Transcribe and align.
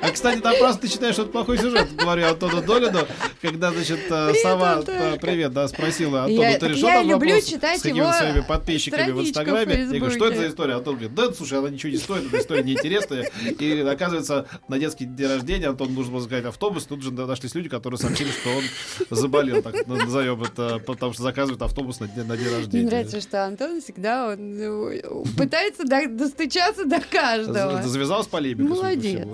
А, 0.00 0.10
кстати, 0.10 0.40
там 0.40 0.54
просто 0.58 0.82
ты 0.82 0.88
читаешь 0.88 1.16
вот 1.18 1.32
плохой 1.32 1.58
сюжет, 1.58 1.88
говорю 1.96 2.26
Антону 2.26 2.62
Долину, 2.62 3.00
когда, 3.42 3.72
значит, 3.72 4.00
э, 4.10 4.34
сова, 4.42 4.72
Антон. 4.74 4.94
э, 4.94 5.18
привет, 5.20 5.52
да, 5.52 5.68
спросила 5.68 6.24
Антону, 6.24 6.42
Я- 6.42 6.58
ты 6.58 6.68
решил 6.68 6.88
я 6.88 6.94
там 6.94 7.08
люблю 7.08 7.30
вопрос 7.30 7.44
читать 7.50 7.80
с 7.80 7.84
его 7.84 8.12
своими 8.12 8.40
подписчиками 8.40 9.00
в 9.02 9.04
страничку 9.04 9.18
в 9.18 9.28
Инстаграме? 9.28 9.74
Я 9.92 9.98
говорю, 9.98 10.10
что 10.14 10.26
это 10.28 10.36
за 10.36 10.48
история? 10.48 10.74
Антон 10.74 10.94
говорит, 10.94 11.14
да, 11.14 11.32
слушай, 11.32 11.58
она 11.58 11.70
ничего 11.70 11.92
не 11.92 11.98
стоит, 11.98 12.26
эта 12.26 12.38
история 12.38 12.62
неинтересная. 12.62 13.30
И, 13.58 13.80
оказывается, 13.80 14.46
на 14.68 14.78
детский 14.78 15.04
день 15.06 15.26
рождения 15.28 15.68
Антон 15.68 15.94
нужно 15.94 16.12
было 16.12 16.20
заказать 16.22 16.44
автобус, 16.46 16.84
тут 16.84 17.02
же 17.02 17.10
нашлись 17.12 17.54
люди, 17.54 17.68
которые 17.68 17.98
сообщили, 17.98 18.30
что 18.30 18.50
он 18.50 18.64
заболел, 19.10 19.62
так 19.62 19.86
назовем 19.86 20.42
это, 20.42 20.78
потому 20.86 21.12
что 21.12 21.22
заказывают 21.22 21.62
автобус 21.62 22.00
на 22.00 22.08
день, 22.08 22.24
на 22.24 22.36
день 22.36 22.46
Мне 22.48 22.56
рождения. 22.56 22.86
нравится, 22.86 23.20
что 23.20 23.44
Антон 23.44 23.80
всегда 23.80 24.28
он, 24.28 24.56
ну, 24.56 25.24
пытается 25.36 25.84
до- 25.84 26.08
достучаться 26.08 26.84
до 26.84 27.00
каждого. 27.00 27.82
Завязалась 27.82 28.26
полемика. 28.26 28.68
Молодец. 28.68 29.26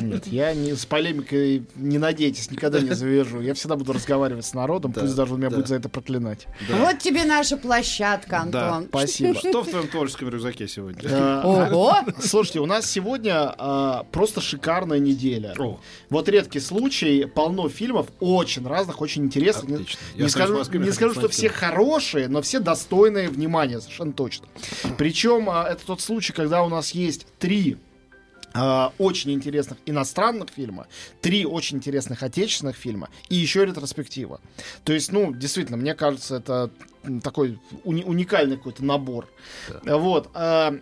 Нет, 0.00 0.26
я 0.26 0.54
не, 0.54 0.74
с 0.74 0.86
полемикой 0.86 1.64
не 1.76 1.98
надейтесь, 1.98 2.50
никогда 2.50 2.80
не 2.80 2.92
завяжу. 2.94 3.40
Я 3.40 3.54
всегда 3.54 3.76
буду 3.76 3.92
разговаривать 3.92 4.44
с 4.46 4.54
народом, 4.54 4.92
Да, 4.92 5.00
пусть 5.02 5.14
даже 5.14 5.34
он 5.34 5.40
меня 5.40 5.50
да. 5.50 5.56
будет 5.56 5.68
за 5.68 5.76
это 5.76 5.88
проклинать. 5.88 6.46
Да. 6.68 6.76
Вот 6.76 6.98
тебе 6.98 7.24
наша 7.24 7.56
площадка, 7.56 8.44
Да. 8.48 8.76
Антон. 8.76 8.86
Спасибо. 8.88 9.34
Что 9.38 9.62
в 9.62 9.68
твоем 9.68 9.88
творческом 9.88 10.28
рюкзаке 10.28 10.68
сегодня? 10.68 11.42
Ого! 11.44 11.96
Слушайте, 12.20 12.60
у 12.60 12.66
нас 12.66 12.90
сегодня 12.90 13.54
а, 13.58 14.04
просто 14.12 14.40
шикарная 14.40 14.98
неделя. 14.98 15.54
Вот 16.10 16.28
редкий 16.28 16.60
случай, 16.60 17.24
полно 17.26 17.68
фильмов, 17.68 18.06
очень 18.20 18.66
разных, 18.66 19.00
очень 19.00 19.24
интересных. 19.24 19.80
Не- 20.16 20.28
скажу, 20.28 21.12
что 21.14 21.28
все 21.28 21.48
хорошие, 21.48 22.28
но 22.28 22.42
все 22.42 22.60
достойные 22.60 23.28
внимания, 23.28 23.80
совершенно 23.80 24.12
точно. 24.12 24.46
Причем 24.98 25.48
а, 25.50 25.66
это 25.68 25.84
тот 25.86 26.00
случай, 26.00 26.32
когда 26.32 26.62
у 26.62 26.68
нас 26.68 26.90
есть 26.92 27.26
три 27.38 27.76
а, 28.56 28.92
очень 28.98 29.32
интересных 29.32 29.78
иностранных 29.86 30.50
фильма, 30.50 30.86
три 31.20 31.44
очень 31.44 31.76
интересных 31.78 32.22
отечественных 32.22 32.76
фильма 32.76 33.08
и 33.28 33.34
еще 33.36 33.64
ретроспектива. 33.64 34.40
То 34.84 34.92
есть, 34.92 35.12
ну, 35.12 35.32
действительно, 35.32 35.76
мне 35.76 35.94
кажется, 35.94 36.36
это 36.36 36.70
такой 37.22 37.58
уни- 37.84 38.04
уникальный 38.04 38.56
какой-то 38.56 38.84
набор. 38.84 39.28
Вот. 39.84 40.30
а, 40.34 40.78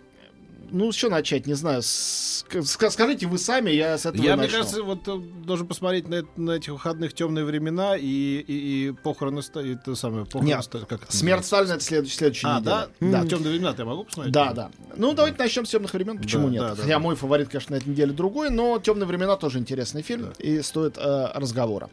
ну, 0.71 0.91
с 0.91 0.95
чего 0.95 1.11
начать, 1.11 1.47
не 1.47 1.53
знаю. 1.53 1.81
с- 1.81 2.45
ска- 2.51 2.89
скажите 2.89 3.27
вы 3.27 3.37
сами, 3.37 3.69
я 3.71 3.97
с 3.97 4.05
этого 4.05 4.21
Я, 4.23 4.33
и 4.33 4.35
мне 4.35 4.43
начну. 4.43 4.57
кажется, 4.59 4.83
вот 4.83 5.07
э, 5.07 5.17
должен 5.45 5.67
посмотреть 5.67 6.07
на, 6.07 6.23
на 6.35 6.51
этих 6.51 6.69
выходных 6.73 7.13
темные 7.13 7.45
времена 7.45 7.95
и, 7.97 8.03
и, 8.05 8.87
и 8.89 8.91
похороны 9.03 9.39
и 9.39 9.75
то 9.75 9.95
самое 9.95 10.25
похороны 10.25 10.47
Нет, 10.47 10.67
как 10.87 11.03
это 11.03 11.15
Смерть? 11.15 11.45
Сталина 11.45 11.73
это 11.73 11.83
следующая, 11.83 12.17
следующая 12.17 12.47
А, 12.47 12.59
неделя. 12.59 12.87
да? 12.99 13.21
Да. 13.21 13.27
Темные 13.27 13.51
времена 13.51 13.73
ты 13.73 13.85
могу 13.85 14.03
посмотреть? 14.05 14.33
Да, 14.33 14.53
да. 14.53 14.71
Ну, 14.95 15.13
давайте 15.13 15.37
начнем 15.37 15.65
с 15.65 15.69
темных 15.69 15.93
времен. 15.93 16.17
Почему 16.17 16.47
Да, 16.47 16.51
нет? 16.53 16.61
да, 16.61 16.69
да, 16.69 16.75
Хотя 16.75 16.87
да. 16.93 16.99
мой 16.99 17.15
фаворит, 17.15 17.49
конечно, 17.49 17.75
на 17.75 17.79
этой 17.79 17.89
неделе 17.89 18.11
другой, 18.13 18.49
но 18.49 18.79
темные 18.79 19.07
времена 19.07 19.35
тоже 19.37 19.59
интересный 19.59 20.01
фильм 20.01 20.31
и 20.39 20.61
стоит 20.61 20.97
э, 20.97 21.27
разговора. 21.33 21.89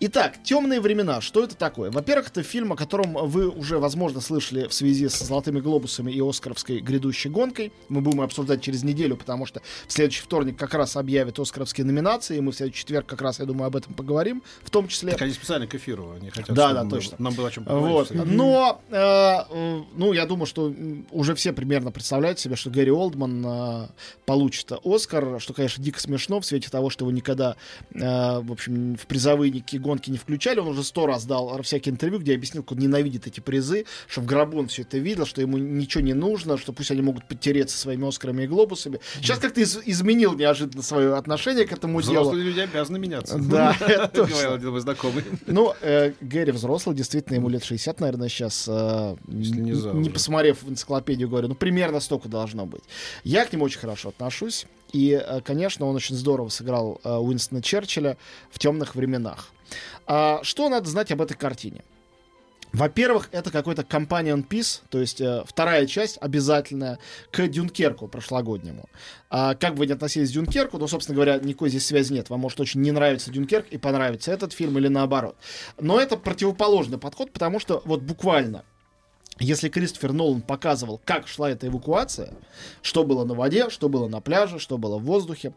Итак, 0.00 0.42
темные 0.42 0.80
времена. 0.80 1.20
Что 1.20 1.44
это 1.44 1.56
такое? 1.56 1.90
Во-первых, 1.90 2.28
это 2.28 2.42
фильм, 2.42 2.72
о 2.72 2.76
котором 2.76 3.12
вы 3.14 3.48
уже, 3.48 3.78
возможно, 3.78 4.20
слышали 4.20 4.66
в 4.66 4.74
связи 4.74 5.08
с 5.08 5.18
Золотыми 5.24 5.60
глобусами 5.60 6.10
и 6.10 6.20
Оскаровской 6.20 6.80
грядущей 6.80 7.30
гонкой. 7.30 7.72
Мы 7.88 8.00
будем 8.00 8.20
обсуждать 8.20 8.60
через 8.60 8.82
неделю, 8.82 9.16
потому 9.16 9.46
что 9.46 9.62
в 9.86 9.92
следующий 9.92 10.22
вторник 10.22 10.58
как 10.58 10.74
раз 10.74 10.96
объявят 10.96 11.38
Оскаровские 11.38 11.86
номинации, 11.86 12.36
и 12.38 12.40
мы 12.40 12.52
в 12.52 12.56
следующий 12.56 12.80
четверг 12.80 13.06
как 13.06 13.22
раз, 13.22 13.38
я 13.38 13.46
думаю, 13.46 13.68
об 13.68 13.76
этом 13.76 13.94
поговорим, 13.94 14.42
в 14.62 14.70
том 14.70 14.88
числе. 14.88 15.12
Так 15.12 15.22
они 15.22 15.32
специально 15.32 15.66
к 15.66 15.74
эфиру, 15.74 16.12
они 16.20 16.30
хотят, 16.30 16.54
Да, 16.54 16.72
да, 16.72 16.84
точно. 16.84 17.16
нам 17.20 17.32
было 17.34 17.48
о 17.48 17.50
чем 17.50 17.64
Вот. 17.64 18.08
поговорить. 18.08 18.36
Но, 18.36 18.80
э, 18.90 18.96
э, 18.96 19.82
ну, 19.96 20.12
я 20.12 20.26
думаю, 20.26 20.46
что 20.46 20.74
уже 21.12 21.34
все 21.34 21.52
примерно 21.52 21.92
представляют 21.92 22.38
себе, 22.40 22.56
что 22.56 22.68
Гэри 22.70 22.90
Олдман 22.90 23.44
э, 23.46 23.88
получит 24.26 24.72
Оскар, 24.84 25.40
что, 25.40 25.54
конечно, 25.54 25.82
дико 25.82 26.00
смешно 26.00 26.40
в 26.40 26.46
свете 26.46 26.68
того, 26.68 26.90
что 26.90 27.04
его 27.04 27.12
никогда, 27.12 27.56
э, 27.94 28.40
в 28.40 28.50
общем, 28.52 28.96
в 28.96 29.06
призовые 29.06 29.50
никакие 29.52 29.80
гонки 29.84 30.10
не 30.10 30.16
включали. 30.18 30.58
Он 30.58 30.68
уже 30.68 30.82
сто 30.82 31.06
раз 31.06 31.24
дал 31.26 31.60
всякие 31.62 31.92
интервью, 31.92 32.18
где 32.20 32.34
объяснил, 32.34 32.62
как 32.62 32.72
он 32.72 32.78
ненавидит 32.78 33.26
эти 33.26 33.40
призы, 33.40 33.84
что 34.08 34.22
в 34.22 34.26
гробу 34.26 34.58
он 34.58 34.68
все 34.68 34.82
это 34.82 34.98
видел, 34.98 35.26
что 35.26 35.40
ему 35.40 35.58
ничего 35.58 36.02
не 36.02 36.14
нужно, 36.14 36.56
что 36.58 36.72
пусть 36.72 36.90
они 36.90 37.02
могут 37.02 37.28
потереться 37.28 37.76
своими 37.76 38.08
Оскарами 38.08 38.44
и 38.44 38.46
Глобусами. 38.46 38.98
Сейчас 39.16 39.38
как-то 39.38 39.60
из- 39.60 39.78
изменил 39.84 40.34
неожиданно 40.34 40.82
свое 40.82 41.14
отношение 41.14 41.66
к 41.66 41.72
этому 41.72 42.00
делу. 42.02 42.14
Взрослые 42.22 42.44
люди 42.44 42.60
обязаны 42.60 42.98
меняться. 42.98 43.38
Да. 43.38 43.76
Говорил 44.14 44.54
один 44.54 44.70
мой 44.70 44.80
знакомый. 44.80 45.22
Ну, 45.46 45.74
э, 45.82 46.12
Гэри 46.20 46.52
взрослый, 46.52 46.96
действительно, 46.96 47.36
ему 47.36 47.48
лет 47.50 47.62
60, 47.64 48.00
наверное, 48.00 48.28
сейчас. 48.28 48.66
э, 48.68 49.16
не 49.28 50.10
посмотрев 50.10 50.62
в 50.62 50.70
энциклопедию, 50.70 51.28
говорю, 51.28 51.48
ну, 51.48 51.54
примерно 51.54 52.00
столько 52.00 52.28
должно 52.28 52.66
быть. 52.66 52.82
Я 53.24 53.44
к 53.44 53.52
нему 53.52 53.64
очень 53.64 53.80
хорошо 53.80 54.08
отношусь. 54.10 54.66
И, 54.92 55.10
э, 55.10 55.40
конечно, 55.40 55.86
он 55.86 55.96
очень 55.96 56.14
здорово 56.16 56.48
сыграл 56.48 57.00
Уинстона 57.04 57.60
Черчилля 57.62 58.16
в 58.50 58.58
темных 58.58 58.94
временах. 58.94 59.50
А, 60.06 60.40
что 60.42 60.68
надо 60.68 60.88
знать 60.88 61.10
об 61.12 61.22
этой 61.22 61.36
картине? 61.36 61.82
Во-первых, 62.74 63.28
это 63.30 63.52
какой-то 63.52 63.82
companion 63.82 64.44
piece, 64.44 64.80
то 64.90 64.98
есть 64.98 65.20
э, 65.20 65.44
вторая 65.46 65.86
часть 65.86 66.18
обязательная 66.20 66.98
к 67.30 67.46
Дюнкерку 67.46 68.08
прошлогоднему. 68.08 68.88
А, 69.30 69.54
как 69.54 69.74
бы 69.74 69.80
вы 69.80 69.86
ни 69.86 69.92
относились 69.92 70.30
к 70.30 70.32
Дюнкерку, 70.32 70.78
ну, 70.78 70.88
собственно 70.88 71.14
говоря, 71.14 71.38
никакой 71.38 71.68
здесь 71.68 71.86
связи 71.86 72.12
нет. 72.12 72.30
Вам 72.30 72.40
может 72.40 72.58
очень 72.58 72.80
не 72.80 72.90
нравится 72.90 73.30
Дюнкерк 73.30 73.68
и 73.70 73.78
понравится 73.78 74.32
этот 74.32 74.52
фильм 74.52 74.76
или 74.76 74.88
наоборот. 74.88 75.36
Но 75.78 76.00
это 76.00 76.16
противоположный 76.16 76.98
подход, 76.98 77.32
потому 77.32 77.60
что 77.60 77.80
вот 77.84 78.02
буквально 78.02 78.64
если 79.38 79.68
Кристофер 79.68 80.12
Нолан 80.12 80.42
показывал, 80.42 81.00
как 81.04 81.26
шла 81.26 81.50
эта 81.50 81.66
эвакуация, 81.66 82.32
что 82.82 83.04
было 83.04 83.24
на 83.24 83.34
воде, 83.34 83.68
что 83.70 83.88
было 83.88 84.08
на 84.08 84.20
пляже, 84.20 84.58
что 84.58 84.78
было 84.78 84.98
в 84.98 85.04
воздухе, 85.04 85.54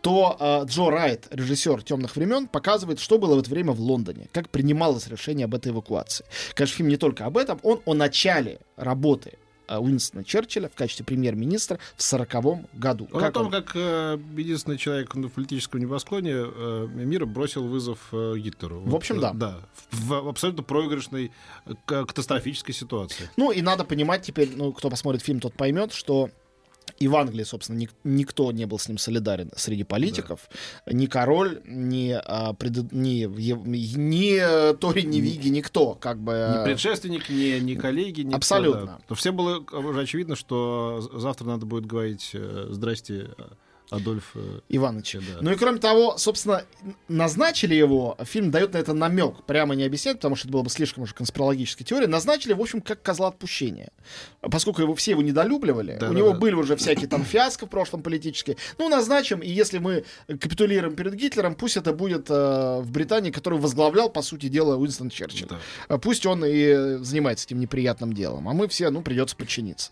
то 0.00 0.36
э, 0.38 0.64
Джо 0.66 0.90
Райт, 0.90 1.26
режиссер 1.30 1.82
темных 1.82 2.16
времен, 2.16 2.46
показывает, 2.46 3.00
что 3.00 3.18
было 3.18 3.34
в 3.34 3.40
это 3.40 3.50
время 3.50 3.72
в 3.72 3.80
Лондоне, 3.80 4.28
как 4.32 4.48
принималось 4.48 5.06
решение 5.08 5.44
об 5.44 5.54
этой 5.54 5.72
эвакуации. 5.72 6.24
Конечно, 6.54 6.76
фильм 6.76 6.88
не 6.88 6.96
только 6.96 7.26
об 7.26 7.36
этом, 7.36 7.60
он 7.62 7.82
о 7.84 7.94
начале 7.94 8.60
работы 8.76 9.34
Уинстона 9.68 10.24
Черчилля 10.24 10.68
в 10.68 10.74
качестве 10.74 11.04
премьер-министра 11.04 11.78
в 11.96 12.02
сороковом 12.02 12.66
году. 12.72 13.08
Он 13.12 13.20
Как 13.20 13.30
о 13.30 13.32
том, 13.32 13.46
он- 13.46 13.52
как 13.52 13.72
э, 13.74 14.18
единственный 14.36 14.78
человек 14.78 15.14
на 15.14 15.28
политическом 15.28 15.80
небосклоне 15.80 16.32
э, 16.34 16.86
мира 16.94 17.26
бросил 17.26 17.64
вызов 17.66 17.98
э, 18.12 18.34
Гитлеру. 18.38 18.80
В 18.80 18.94
общем, 18.94 19.20
да. 19.20 19.30
э, 19.30 19.34
Да. 19.34 19.58
В, 19.90 20.08
в 20.22 20.28
абсолютно 20.28 20.62
проигрышной, 20.62 21.32
э, 21.66 21.72
катастрофической 21.84 22.74
ситуации. 22.74 23.30
Ну 23.36 23.50
и 23.50 23.60
надо 23.62 23.84
понимать 23.84 24.22
теперь, 24.22 24.50
ну 24.54 24.72
кто 24.72 24.90
посмотрит 24.90 25.22
фильм, 25.22 25.40
тот 25.40 25.54
поймет, 25.54 25.92
что 25.92 26.30
и 26.98 27.08
в 27.08 27.16
Англии, 27.16 27.44
собственно, 27.44 27.78
ник- 27.78 27.94
никто 28.04 28.50
не 28.52 28.66
был 28.66 28.78
с 28.78 28.88
ним 28.88 28.98
солидарен 28.98 29.50
среди 29.56 29.84
политиков. 29.84 30.48
Ни 30.86 31.06
король, 31.06 31.60
ни, 31.66 32.10
а, 32.10 32.52
пред- 32.54 32.92
ни, 32.92 33.24
ни 33.96 34.38
э, 34.40 34.74
Тори, 34.74 35.02
ни 35.04 35.20
Виги, 35.20 35.48
никто. 35.50 35.94
Как 35.94 36.18
бы, 36.18 36.32
Ни 36.32 36.60
э, 36.62 36.64
предшественник, 36.64 37.28
ни, 37.30 37.58
ни 37.60 37.74
коллеги. 37.74 38.22
Ни 38.22 38.34
Абсолютно. 38.34 39.00
То 39.08 39.14
всем 39.14 39.36
было 39.36 39.58
уже 39.72 40.00
очевидно, 40.00 40.36
что 40.36 41.08
завтра 41.14 41.46
надо 41.46 41.66
будет 41.66 41.86
говорить 41.86 42.30
э, 42.34 42.66
«Здрасте, 42.70 43.30
э, 43.38 43.42
Адольф». 43.90 44.32
э, 44.34 44.60
Иваныч. 44.68 45.14
да. 45.14 45.20
Ну 45.40 45.52
и 45.52 45.56
кроме 45.56 45.78
того, 45.78 46.16
собственно, 46.18 46.64
назначили 47.08 47.74
его, 47.74 48.16
фильм 48.24 48.50
дает 48.50 48.74
на 48.74 48.78
это 48.78 48.92
намек, 48.92 49.42
прямо 49.44 49.74
не 49.74 49.84
объясняет, 49.84 50.18
потому 50.18 50.36
что 50.36 50.46
это 50.46 50.52
было 50.52 50.62
бы 50.62 50.70
слишком 50.70 51.04
уже 51.04 51.14
конспирологической 51.14 51.86
теорией, 51.86 52.08
назначили, 52.08 52.52
в 52.52 52.60
общем, 52.60 52.80
как 52.80 53.02
козла 53.02 53.28
отпущения. 53.28 53.90
Поскольку 54.40 54.82
его 54.82 54.94
все 54.94 55.12
его 55.12 55.22
недолюбливали, 55.22 55.96
Да, 56.00 56.06
у 56.10 56.12
да, 56.12 56.18
него 56.18 56.32
да. 56.32 56.38
были 56.38 56.54
уже 56.54 56.76
всякие 56.76 57.08
там 57.08 57.24
фиаско 57.24 57.66
в 57.66 57.70
прошлом 57.70 58.02
политические, 58.02 58.56
ну, 58.78 58.88
назначим, 58.88 59.40
и 59.40 59.48
если 59.48 59.78
мы 59.78 60.04
капитулируем 60.26 60.94
перед 60.94 61.14
Гитлером, 61.14 61.54
пусть 61.54 61.76
это 61.76 61.92
будет 61.92 62.26
э, 62.30 62.80
в 62.80 62.90
Британии, 62.90 63.30
который 63.30 63.58
возглавлял, 63.58 64.10
по 64.10 64.22
сути 64.22 64.48
дела, 64.48 64.76
Уинстон 64.76 65.10
Черчилль. 65.10 65.48
Да. 65.48 65.58
А 65.88 65.98
Пусть 65.98 66.26
он 66.26 66.44
и 66.44 66.96
занимается 67.02 67.46
этим 67.46 67.60
неприятным 67.60 68.12
делом, 68.12 68.48
а 68.48 68.52
мы 68.52 68.68
все, 68.68 68.90
ну, 68.90 69.02
придется 69.02 69.36
подчиниться. 69.36 69.90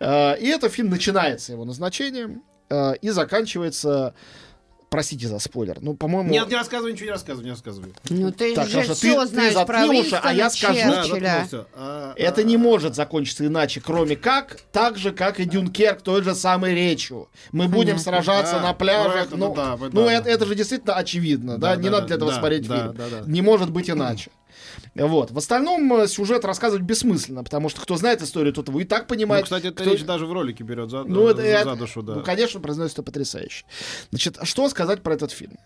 Э, 0.00 0.36
И 0.38 0.46
этот 0.46 0.72
фильм 0.72 0.90
начинается 0.90 1.52
его 1.52 1.64
назначением 1.64 2.42
э, 2.72 2.94
и 3.02 3.10
заканчивается 3.10 4.14
Простите 4.92 5.26
за 5.26 5.38
спойлер. 5.38 5.78
Ну, 5.80 5.94
по-моему... 5.94 6.28
Нет, 6.28 6.50
не 6.50 6.54
рассказывай, 6.54 6.92
ничего 6.92 7.06
не 7.06 7.12
рассказывай, 7.12 7.44
не 7.46 7.50
рассказывай. 7.52 7.94
Ну 8.10 8.30
ты 8.30 8.54
Так, 8.54 8.66
же 8.66 8.72
хорошо, 8.74 8.92
все 8.94 9.14
ты- 9.14 9.20
ты 9.22 9.26
знаешь 9.32 9.54
заткни 9.54 9.74
про 9.74 9.86
уши, 9.86 10.20
а 10.22 10.34
я 10.34 10.44
Уинстона 10.48 11.02
скажу. 11.04 11.18
Да. 11.18 11.46
А, 11.74 12.14
Это 12.14 12.42
а, 12.42 12.44
не 12.44 12.58
может 12.58 12.94
закончиться 12.94 13.46
иначе, 13.46 13.80
кроме 13.80 14.16
как, 14.16 14.58
так 14.70 14.98
же, 14.98 15.12
как 15.12 15.40
и 15.40 15.46
Дюнкерк, 15.46 16.02
той 16.02 16.22
же 16.22 16.34
самой 16.34 16.74
речью. 16.74 17.30
Мы 17.52 17.68
будем 17.68 17.96
Понятно. 17.96 18.02
сражаться 18.02 18.58
А, 18.58 18.60
на 18.60 18.72
ну 18.72 18.74
пляжах. 18.74 19.16
это, 19.28 19.36
Ну, 19.38 19.48
ну 19.48 19.54
да, 19.54 19.76
вы- 19.76 19.88
ну, 19.94 20.04
да, 20.04 20.12
это, 20.12 20.24
да. 20.24 20.30
это 20.30 20.44
же 20.44 20.54
действительно 20.56 20.94
очевидно, 20.94 21.56
да? 21.56 21.74
Да, 21.74 21.76
не 21.76 21.88
да, 21.88 21.90
надо 21.92 22.02
да, 22.02 22.06
для 22.08 22.16
этого 22.16 22.30
да, 22.32 22.38
смотреть 22.38 22.68
да, 22.68 22.76
фильм. 22.76 22.94
да, 22.94 23.04
да. 23.08 23.22
Не 23.26 23.40
может 23.40 23.70
быть 23.70 23.88
иначе. 23.88 24.30
Вот. 24.94 25.30
В 25.30 25.38
остальном 25.38 25.92
э, 25.94 26.08
сюжет 26.08 26.44
рассказывать 26.44 26.84
бессмысленно, 26.84 27.42
потому 27.44 27.68
что 27.68 27.80
кто 27.80 27.96
знает 27.96 28.22
историю, 28.22 28.52
тот 28.52 28.68
его 28.68 28.80
и 28.80 28.84
так 28.84 29.02
Ну, 29.02 29.08
понимает. 29.08 29.44
кстати, 29.44 29.66
это 29.66 29.82
кто- 29.82 29.92
речь 29.92 30.04
даже 30.04 30.26
в 30.26 30.32
ролике 30.32 30.64
берет 30.64 30.90
за, 30.90 31.04
Ну, 31.04 31.28
это, 31.28 31.64
за, 31.64 31.76
душу, 31.76 32.02
да. 32.02 32.14
ну, 32.14 32.22
конечно, 32.22 32.60
произносится 32.60 33.02
потрясающе. 33.02 33.64
Значит, 34.10 34.38
что 34.42 34.68
сказать 34.68 35.02
про 35.02 35.14
этот 35.14 35.30
фильм? 35.32 35.58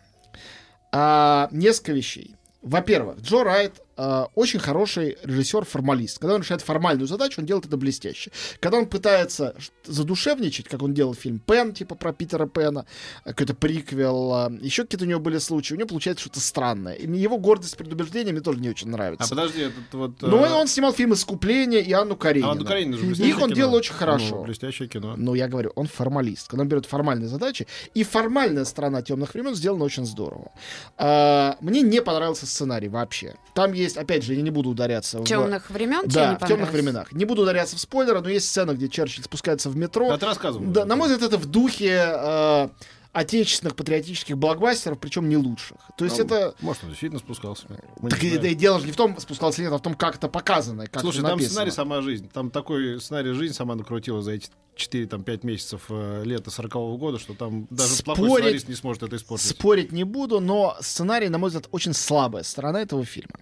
А, 0.93 1.49
несколько 1.51 1.93
вещей. 1.93 2.35
Во-первых, 2.63 3.21
Джо 3.21 3.45
Райт 3.45 3.81
очень 3.97 4.61
хороший 4.61 5.17
режиссер-формалист. 5.23 6.19
Когда 6.19 6.35
он 6.35 6.43
решает 6.43 6.63
формальную 6.63 7.07
задачу, 7.07 7.41
он 7.41 7.47
делает 7.47 7.67
это 7.67 7.77
блестяще. 7.77 8.31
Когда 8.61 8.79
он 8.79 8.87
пытается 8.87 9.55
задушевничать, 9.85 10.69
как 10.69 10.83
он 10.83 10.95
делал 10.95 11.15
фильм 11.15 11.39
Пен, 11.39 11.73
типа 11.73 11.95
про 11.95 12.13
Питера 12.13 12.47
Пена, 12.47 12.87
а, 13.25 13.31
какой-то 13.31 13.55
приквел, 13.55 14.33
а, 14.33 14.53
еще 14.61 14.85
какие-то 14.85 15.05
у 15.05 15.09
него 15.09 15.21
были 15.21 15.39
случаи, 15.39 15.75
у 15.75 15.77
него 15.77 15.89
получается 15.89 16.23
что-то 16.23 16.41
странное. 16.41 16.95
И 16.95 17.07
его 17.07 17.39
гордость 17.39 17.77
предубеждения 17.77 18.33
мне 18.33 18.41
тоже 18.41 18.61
не 18.61 18.69
очень 18.69 18.89
нравится. 18.89 19.25
А 19.25 19.29
подожди, 19.29 19.63
этот 19.63 19.93
вот... 19.93 20.23
Ну, 20.23 20.45
э, 20.45 20.53
он 20.53 20.67
снимал 20.67 20.93
фильм 20.93 21.15
«Искупление» 21.15 21.83
и 21.83 21.93
Анну 21.93 22.17
Каренину. 22.17 22.49
а 22.49 22.53
Анну 22.53 22.65
Каренину 22.65 22.97
же 22.97 23.25
Их 23.25 23.37
он 23.37 23.45
кино. 23.45 23.55
делал 23.55 23.75
очень 23.75 23.95
хорошо. 23.95 24.37
Ну, 24.37 24.45
блестящее 24.45 24.89
кино. 24.89 25.15
Ну, 25.17 25.35
я 25.35 25.49
говорю, 25.49 25.73
он 25.75 25.87
формалист. 25.87 26.49
Когда 26.49 26.63
он 26.63 26.69
берет 26.69 26.87
формальные 26.87 27.29
задачи, 27.29 27.67
и 27.95 28.05
формальная 28.05 28.65
сторона 28.65 29.03
темных 29.03 29.35
времен 29.35 29.55
сделана 29.55 29.85
очень 29.85 30.07
здорово. 30.07 30.53
А, 30.97 31.57
мне 31.61 31.83
не 31.83 32.03
понравился 32.03 32.47
сценарий 32.47 32.89
вообще. 32.89 33.35
Там 33.55 33.73
есть, 33.87 33.97
опять 33.97 34.23
же, 34.23 34.35
я 34.35 34.43
не 34.43 34.51
буду 34.51 34.71
ударяться 34.71 35.19
в... 35.19 35.25
Темных 35.25 35.71
времен 35.71 36.03
Да, 36.07 36.39
в 36.39 36.47
темных 36.47 36.71
временах. 36.71 37.13
Не 37.13 37.25
буду 37.25 37.43
ударяться 37.43 37.77
в 37.77 37.81
спойлеры, 37.81 38.21
но 38.21 38.29
есть 38.29 38.49
сцена, 38.49 38.73
где 38.73 38.89
Черчилль 38.89 39.25
спускается 39.25 39.71
в 39.71 39.77
метро. 39.77 40.09
Да, 40.09 40.19
ты 40.19 40.27
рассказывал. 40.27 40.67
Да, 40.67 40.85
на 40.85 40.97
мой 40.97 41.09
взгляд, 41.09 41.33
это 41.33 41.39
в 41.39 41.47
духе 41.47 42.03
э, 42.05 42.69
отечественных 43.17 43.75
патриотических 43.77 44.37
блокбастеров, 44.37 44.99
причем 44.99 45.29
не 45.29 45.39
лучших. 45.39 45.79
То 45.97 46.05
есть 46.05 46.19
Ну, 46.19 46.25
это... 46.25 46.55
Может, 46.61 46.85
он 46.85 46.91
действительно 46.91 47.19
спускался. 47.19 47.67
Мы 48.01 48.11
Так 48.11 48.23
и, 48.23 48.37
да 48.37 48.49
и 48.49 48.55
дело 48.55 48.79
же 48.79 48.87
не 48.87 48.93
в 48.93 48.97
том, 48.97 49.19
спускался 49.19 49.63
ли 49.63 49.67
это, 49.67 49.77
а 49.77 49.79
в 49.79 49.83
том, 49.83 49.95
как 49.95 50.17
это 50.17 50.29
показано, 50.29 50.87
как 50.87 51.01
Слушай, 51.01 51.21
это 51.21 51.29
там 51.29 51.41
сценарий 51.41 51.71
«Сама 51.71 52.03
жизнь». 52.03 52.29
Там 52.29 52.51
такой 52.51 53.01
сценарий 53.01 53.33
«Жизнь» 53.33 53.55
сама 53.55 53.75
накрутила 53.75 54.21
за 54.21 54.33
эти 54.33 54.51
4-5 54.77 55.47
месяцев 55.47 55.85
э, 55.89 56.25
лета 56.25 56.51
40 56.51 56.73
года, 56.99 57.19
что 57.19 57.33
там 57.33 57.67
даже 57.71 58.03
плохой 58.03 58.29
Спорить- 58.29 58.43
сценарист 58.43 58.69
не 58.69 58.75
сможет 58.75 59.03
это 59.03 59.17
испортить. 59.17 59.49
Спорить 59.49 59.93
не 59.93 60.05
буду, 60.05 60.41
но 60.41 60.77
сценарий, 60.81 61.31
на 61.31 61.39
мой 61.39 61.49
взгляд, 61.49 61.69
очень 61.73 61.95
слабая 61.95 62.43
сторона 62.43 62.83
этого 62.83 63.03
фильма. 63.07 63.41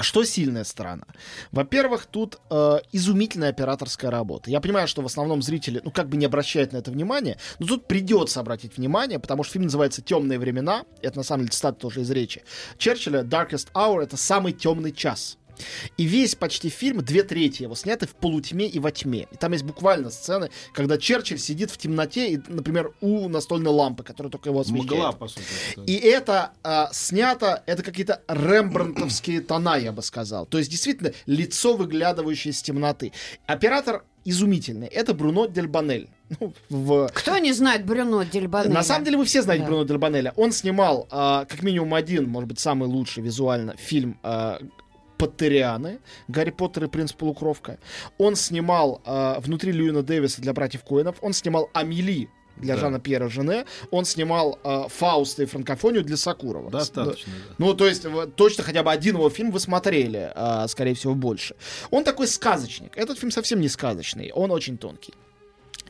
Что 0.00 0.24
сильная 0.24 0.64
сторона? 0.64 1.04
Во-первых, 1.52 2.06
тут 2.06 2.38
э, 2.50 2.78
изумительная 2.92 3.50
операторская 3.50 4.10
работа. 4.10 4.50
Я 4.50 4.60
понимаю, 4.60 4.88
что 4.88 5.02
в 5.02 5.06
основном 5.06 5.42
зрители, 5.42 5.82
ну, 5.84 5.90
как 5.90 6.08
бы 6.08 6.16
не 6.16 6.24
обращают 6.24 6.72
на 6.72 6.78
это 6.78 6.90
внимание, 6.90 7.36
но 7.58 7.66
тут 7.66 7.86
придется 7.86 8.40
обратить 8.40 8.78
внимание, 8.78 9.18
потому 9.18 9.44
что 9.44 9.54
фильм 9.54 9.64
называется 9.64 10.00
«Темные 10.00 10.38
времена». 10.38 10.84
Это, 11.02 11.18
на 11.18 11.22
самом 11.22 11.42
деле, 11.42 11.52
цитата 11.52 11.78
тоже 11.78 12.00
из 12.00 12.10
речи. 12.10 12.42
Черчилля 12.78 13.22
«Darkest 13.22 13.70
Hour»— 13.74 14.02
это 14.02 14.16
самый 14.16 14.52
темный 14.54 14.92
час. 14.92 15.36
И 15.96 16.04
весь 16.04 16.34
почти 16.34 16.68
фильм, 16.68 17.02
две 17.02 17.22
трети 17.22 17.62
его 17.62 17.74
сняты 17.74 18.06
в 18.06 18.14
полутьме 18.14 18.66
и 18.66 18.78
во 18.78 18.90
тьме. 18.90 19.28
И 19.30 19.36
там 19.36 19.52
есть 19.52 19.64
буквально 19.64 20.10
сцены, 20.10 20.50
когда 20.72 20.98
Черчилль 20.98 21.38
сидит 21.38 21.70
в 21.70 21.78
темноте, 21.78 22.32
и, 22.32 22.40
например, 22.48 22.92
у 23.00 23.28
настольной 23.28 23.70
лампы, 23.70 24.02
которая 24.02 24.30
только 24.30 24.50
его 24.50 24.60
освещает. 24.60 24.90
Мгла, 24.90 25.12
по 25.12 25.28
сути. 25.28 25.42
это. 25.72 25.82
И 25.82 25.94
это 25.94 26.52
а, 26.62 26.90
снято, 26.92 27.62
это 27.66 27.82
какие-то 27.82 28.22
рембрандтовские 28.28 29.40
тона, 29.40 29.76
я 29.76 29.92
бы 29.92 30.02
сказал. 30.02 30.46
То 30.46 30.58
есть, 30.58 30.70
действительно, 30.70 31.12
лицо, 31.26 31.76
выглядывающее 31.76 32.52
из 32.52 32.62
темноты. 32.62 33.12
Оператор 33.46 34.04
изумительный. 34.24 34.86
Это 34.86 35.14
Бруно 35.14 35.46
Дельбанель. 35.46 36.08
Ну, 36.38 36.52
в... 36.68 37.08
Кто 37.12 37.38
не 37.38 37.52
знает 37.52 37.84
Брюно 37.84 38.24
Дельбанеля? 38.24 38.72
На 38.72 38.84
самом 38.84 39.04
деле 39.04 39.16
вы 39.16 39.24
все 39.24 39.42
знаете 39.42 39.64
Да. 39.64 39.68
Бруно 39.68 39.84
Дельбанеля. 39.84 40.32
Он 40.36 40.52
снимал 40.52 41.08
а, 41.10 41.44
как 41.44 41.64
минимум 41.64 41.92
один, 41.92 42.28
может 42.28 42.48
быть, 42.48 42.60
самый 42.60 42.88
лучший 42.88 43.24
визуально 43.24 43.74
фильм 43.76 44.16
а, 44.22 44.60
Поттерианы, 45.20 46.00
Гарри 46.28 46.50
Поттер 46.50 46.84
и 46.84 46.88
принц 46.88 47.12
Полукровка. 47.12 47.78
Он 48.18 48.34
снимал 48.36 49.00
а, 49.04 49.38
внутри 49.40 49.72
Льюина 49.72 50.02
Дэвиса 50.02 50.40
для 50.40 50.52
братьев 50.52 50.82
Коинов. 50.84 51.16
Он 51.20 51.32
снимал 51.32 51.68
Амели 51.74 52.28
для 52.56 52.74
Да. 52.74 52.80
Жана 52.80 53.00
Пьера 53.00 53.28
Жене. 53.28 53.64
Он 53.90 54.04
снимал 54.04 54.58
а, 54.64 54.88
Фауста 54.88 55.42
и 55.42 55.46
франкофонию 55.46 56.02
для 56.04 56.16
Сакурова. 56.16 56.70
Достаточно, 56.70 57.32
да. 57.48 57.54
Ну, 57.58 57.74
то 57.74 57.86
есть, 57.86 58.04
в- 58.04 58.26
точно 58.28 58.64
хотя 58.64 58.82
бы 58.82 58.90
один 58.90 59.16
его 59.16 59.30
фильм 59.30 59.50
вы 59.50 59.60
смотрели, 59.60 60.32
а, 60.34 60.66
скорее 60.68 60.94
всего, 60.94 61.14
больше. 61.14 61.54
Он 61.90 62.02
такой 62.04 62.26
сказочник. 62.26 62.96
Этот 62.96 63.18
фильм 63.18 63.30
совсем 63.30 63.60
не 63.60 63.68
сказочный, 63.68 64.30
он 64.34 64.50
очень 64.50 64.76
тонкий. 64.78 65.14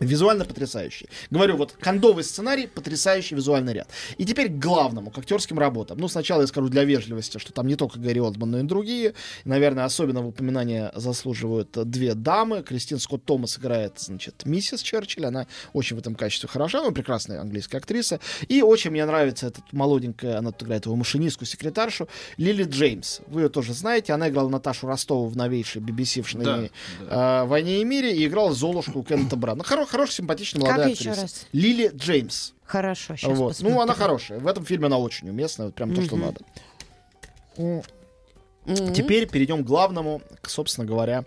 Визуально 0.00 0.44
потрясающий. 0.44 1.08
Говорю, 1.30 1.56
вот 1.56 1.72
кондовый 1.78 2.24
сценарий, 2.24 2.66
потрясающий 2.66 3.34
визуальный 3.34 3.74
ряд. 3.74 3.88
И 4.18 4.24
теперь 4.24 4.48
к 4.48 4.58
главному, 4.58 5.10
к 5.10 5.18
актерским 5.18 5.58
работам. 5.58 5.98
Ну, 5.98 6.08
сначала 6.08 6.40
я 6.40 6.46
скажу 6.46 6.68
для 6.68 6.84
вежливости, 6.84 7.38
что 7.38 7.52
там 7.52 7.66
не 7.66 7.76
только 7.76 7.98
Гарри 7.98 8.18
Олдман, 8.18 8.50
но 8.50 8.58
и 8.60 8.62
другие. 8.62 9.14
Наверное, 9.44 9.84
особенно 9.84 10.26
упоминания 10.26 10.90
заслуживают 10.94 11.70
две 11.90 12.14
дамы. 12.14 12.62
Кристин 12.62 12.98
Скотт 12.98 13.24
Томас 13.24 13.58
играет, 13.58 13.94
значит, 13.98 14.46
миссис 14.46 14.80
Черчилль. 14.82 15.26
Она 15.26 15.46
очень 15.74 15.96
в 15.96 15.98
этом 15.98 16.14
качестве 16.14 16.48
хороша, 16.48 16.82
ну, 16.82 16.92
прекрасная 16.92 17.40
английская 17.40 17.78
актриса. 17.78 18.20
И 18.48 18.62
очень 18.62 18.90
мне 18.90 19.04
нравится 19.04 19.48
эта 19.48 19.60
молоденькая, 19.72 20.38
она 20.38 20.50
тут 20.52 20.62
играет 20.66 20.86
его 20.86 20.96
машинистку, 20.96 21.44
секретаршу, 21.44 22.08
Лили 22.38 22.64
Джеймс. 22.64 23.20
Вы 23.26 23.42
ее 23.42 23.48
тоже 23.50 23.74
знаете. 23.74 24.14
Она 24.14 24.28
играла 24.30 24.48
Наташу 24.48 24.86
Ростову 24.86 25.26
в 25.28 25.36
новейшей 25.36 25.82
BBC-шной 25.82 26.44
Да, 26.44 26.68
да. 27.08 27.42
э, 27.42 27.46
«Войне 27.46 27.80
и 27.82 27.84
мире» 27.84 28.16
и 28.16 28.26
играла 28.26 28.54
Золушку 28.54 29.02
Кеннета 29.02 29.36
Брана. 29.36 29.62
Хоро- 29.62 29.89
хорошая, 29.90 30.16
симпатичная 30.16 30.62
Как 30.62 30.70
молодая 30.70 30.90
еще 30.90 31.10
актриса. 31.10 31.22
раз? 31.22 31.46
Лили 31.52 31.90
Джеймс. 31.94 32.52
Хорошо, 32.64 33.16
сейчас 33.16 33.36
Вот. 33.36 33.56
Ну, 33.60 33.80
она 33.80 33.94
хорошая. 33.94 34.38
В 34.38 34.46
этом 34.46 34.64
фильме 34.64 34.86
она 34.86 34.98
очень 34.98 35.28
уместная. 35.28 35.66
Вот 35.66 35.74
прям 35.74 35.94
то, 35.94 36.02
что 36.02 36.16
надо. 36.16 36.40
Теперь 38.94 39.26
перейдем 39.28 39.64
к 39.64 39.66
главному, 39.66 40.22
к, 40.40 40.48
собственно 40.48 40.86
говоря, 40.86 41.24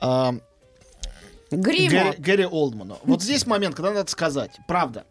а, 0.00 0.34
Гримо. 1.50 2.12
Гэри, 2.12 2.14
Гэри 2.18 2.46
Олдману. 2.46 2.98
Вот 3.04 3.22
здесь 3.22 3.46
момент, 3.46 3.74
когда 3.74 3.92
надо 3.92 4.10
сказать, 4.10 4.58
правда, 4.66 5.04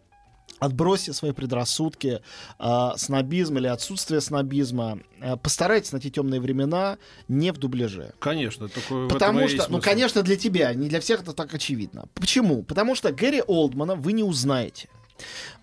отбросьте 0.58 1.12
свои 1.12 1.32
предрассудки, 1.32 2.20
э, 2.58 2.90
снобизм 2.96 3.58
или 3.58 3.66
отсутствие 3.66 4.20
снобизма. 4.20 4.98
Э, 5.20 5.36
постарайтесь 5.36 5.92
найти 5.92 6.10
темные 6.10 6.40
времена 6.40 6.98
не 7.28 7.52
в 7.52 7.58
дубляже. 7.58 8.12
Конечно, 8.18 8.68
такое 8.68 9.08
Потому 9.08 9.48
что, 9.48 9.66
ну, 9.68 9.80
конечно, 9.80 10.22
для 10.22 10.36
тебя, 10.36 10.72
не 10.74 10.88
для 10.88 11.00
всех 11.00 11.22
это 11.22 11.32
так 11.32 11.54
очевидно. 11.54 12.06
Почему? 12.14 12.62
Потому 12.62 12.94
что 12.94 13.12
Гэри 13.12 13.42
Олдмана 13.46 13.94
вы 13.94 14.12
не 14.12 14.22
узнаете. 14.22 14.88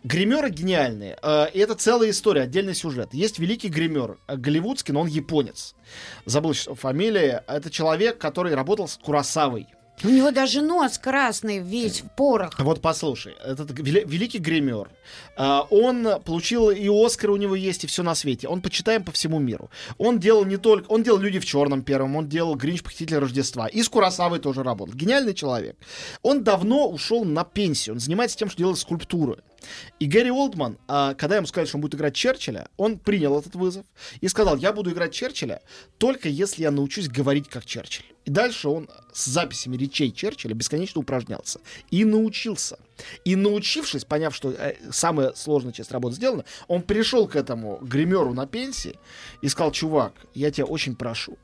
Гримеры 0.03 0.49
гениальные. 0.49 1.17
Э, 1.21 1.47
И 1.53 1.59
это 1.59 1.75
целая 1.75 2.09
история, 2.09 2.41
отдельный 2.41 2.75
сюжет. 2.75 3.13
Есть 3.13 3.39
великий 3.39 3.69
гример, 3.69 4.17
э, 4.27 4.35
голливудский, 4.35 4.93
но 4.93 5.01
он 5.01 5.07
японец. 5.07 5.75
Забыл 6.25 6.53
фамилия. 6.53 7.43
Это 7.47 7.69
человек, 7.69 8.17
который 8.17 8.53
работал 8.53 8.87
с 8.87 8.97
Курасавой. 8.97 9.67
У 10.03 10.09
него 10.09 10.31
даже 10.31 10.61
нос 10.61 10.97
красный, 10.97 11.59
весь 11.59 12.01
в 12.01 12.09
порох. 12.11 12.59
Вот 12.59 12.81
послушай, 12.81 13.35
этот 13.43 13.71
вели- 13.71 14.05
великий 14.05 14.39
гример, 14.39 14.89
а, 15.37 15.65
он 15.69 16.21
получил 16.23 16.69
и 16.69 16.87
Оскар 16.89 17.31
у 17.31 17.37
него 17.37 17.55
есть, 17.55 17.85
и 17.85 17.87
все 17.87 18.03
на 18.03 18.13
свете. 18.13 18.47
Он 18.47 18.61
почитаем 18.61 19.03
по 19.03 19.11
всему 19.11 19.39
миру. 19.39 19.69
Он 19.97 20.19
делал 20.19 20.45
не 20.45 20.57
только... 20.57 20.87
Он 20.91 21.03
делал 21.03 21.19
«Люди 21.19 21.39
в 21.39 21.45
черном» 21.45 21.81
первым, 21.81 22.15
он 22.15 22.27
делал 22.27 22.55
«Гринч. 22.55 22.83
Похититель 22.83 23.17
Рождества». 23.17 23.67
И 23.67 23.81
с 23.81 23.89
Курасавой 23.89 24.39
тоже 24.39 24.63
работал. 24.63 24.93
Гениальный 24.95 25.33
человек. 25.33 25.77
Он 26.21 26.43
давно 26.43 26.89
ушел 26.89 27.23
на 27.23 27.43
пенсию. 27.43 27.95
Он 27.95 27.99
занимается 27.99 28.37
тем, 28.37 28.49
что 28.49 28.57
делает 28.57 28.77
скульптуры. 28.77 29.37
И 29.99 30.05
Гэри 30.05 30.31
Олдман, 30.31 30.77
а, 30.87 31.13
когда 31.13 31.37
ему 31.37 31.47
сказали, 31.47 31.67
что 31.67 31.77
он 31.77 31.81
будет 31.81 31.95
играть 31.95 32.15
Черчилля, 32.15 32.67
он 32.77 32.97
принял 32.99 33.39
этот 33.39 33.55
вызов 33.55 33.85
и 34.21 34.27
сказал, 34.27 34.57
я 34.57 34.73
буду 34.73 34.91
играть 34.91 35.13
Черчилля 35.13 35.61
только 35.97 36.29
если 36.29 36.63
я 36.63 36.71
научусь 36.71 37.07
говорить 37.07 37.49
как 37.49 37.65
Черчилль. 37.65 38.05
И 38.25 38.31
дальше 38.31 38.69
он 38.69 38.89
с 39.13 39.25
записями 39.25 39.77
речей 39.77 40.11
Черчилля 40.11 40.55
бесконечно 40.55 40.99
упражнялся. 40.99 41.59
И 41.91 42.03
научился. 42.05 42.79
И 43.23 43.35
научившись, 43.35 44.03
поняв, 44.03 44.35
что 44.35 44.51
э, 44.51 44.75
самая 44.91 45.33
сложная 45.33 45.73
часть 45.73 45.91
работы 45.91 46.15
сделана, 46.15 46.43
он 46.67 46.81
пришел 46.81 47.27
к 47.27 47.35
этому 47.35 47.77
гримеру 47.81 48.33
на 48.33 48.47
пенсии 48.47 48.97
и 49.41 49.47
сказал, 49.47 49.71
чувак, 49.71 50.13
я 50.33 50.49
тебя 50.49 50.65
очень 50.65 50.95
прошу, 50.95 51.37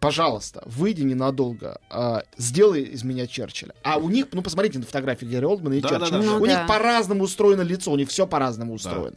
пожалуйста, 0.00 0.62
выйди 0.66 1.02
ненадолго, 1.02 1.80
а, 1.90 2.22
сделай 2.36 2.82
из 2.82 3.04
меня 3.04 3.26
Черчилля. 3.26 3.74
А 3.82 3.96
у 3.98 4.08
них, 4.08 4.26
ну, 4.32 4.42
посмотрите 4.42 4.78
на 4.78 4.84
фотографии 4.86 5.26
Гэри 5.26 5.44
Олдмана 5.46 5.74
и 5.74 5.80
Да, 5.80 5.88
Черчилля. 5.88 6.10
да, 6.10 6.18
да. 6.18 6.24
Ну 6.24 6.36
у 6.42 6.46
да. 6.46 6.52
них 6.58 6.66
по-разному 6.68 7.24
устроено 7.24 7.62
лицо, 7.62 7.90
у 7.92 7.96
них 7.96 8.08
все 8.08 8.26
по-разному 8.26 8.74
устроено. 8.74 9.16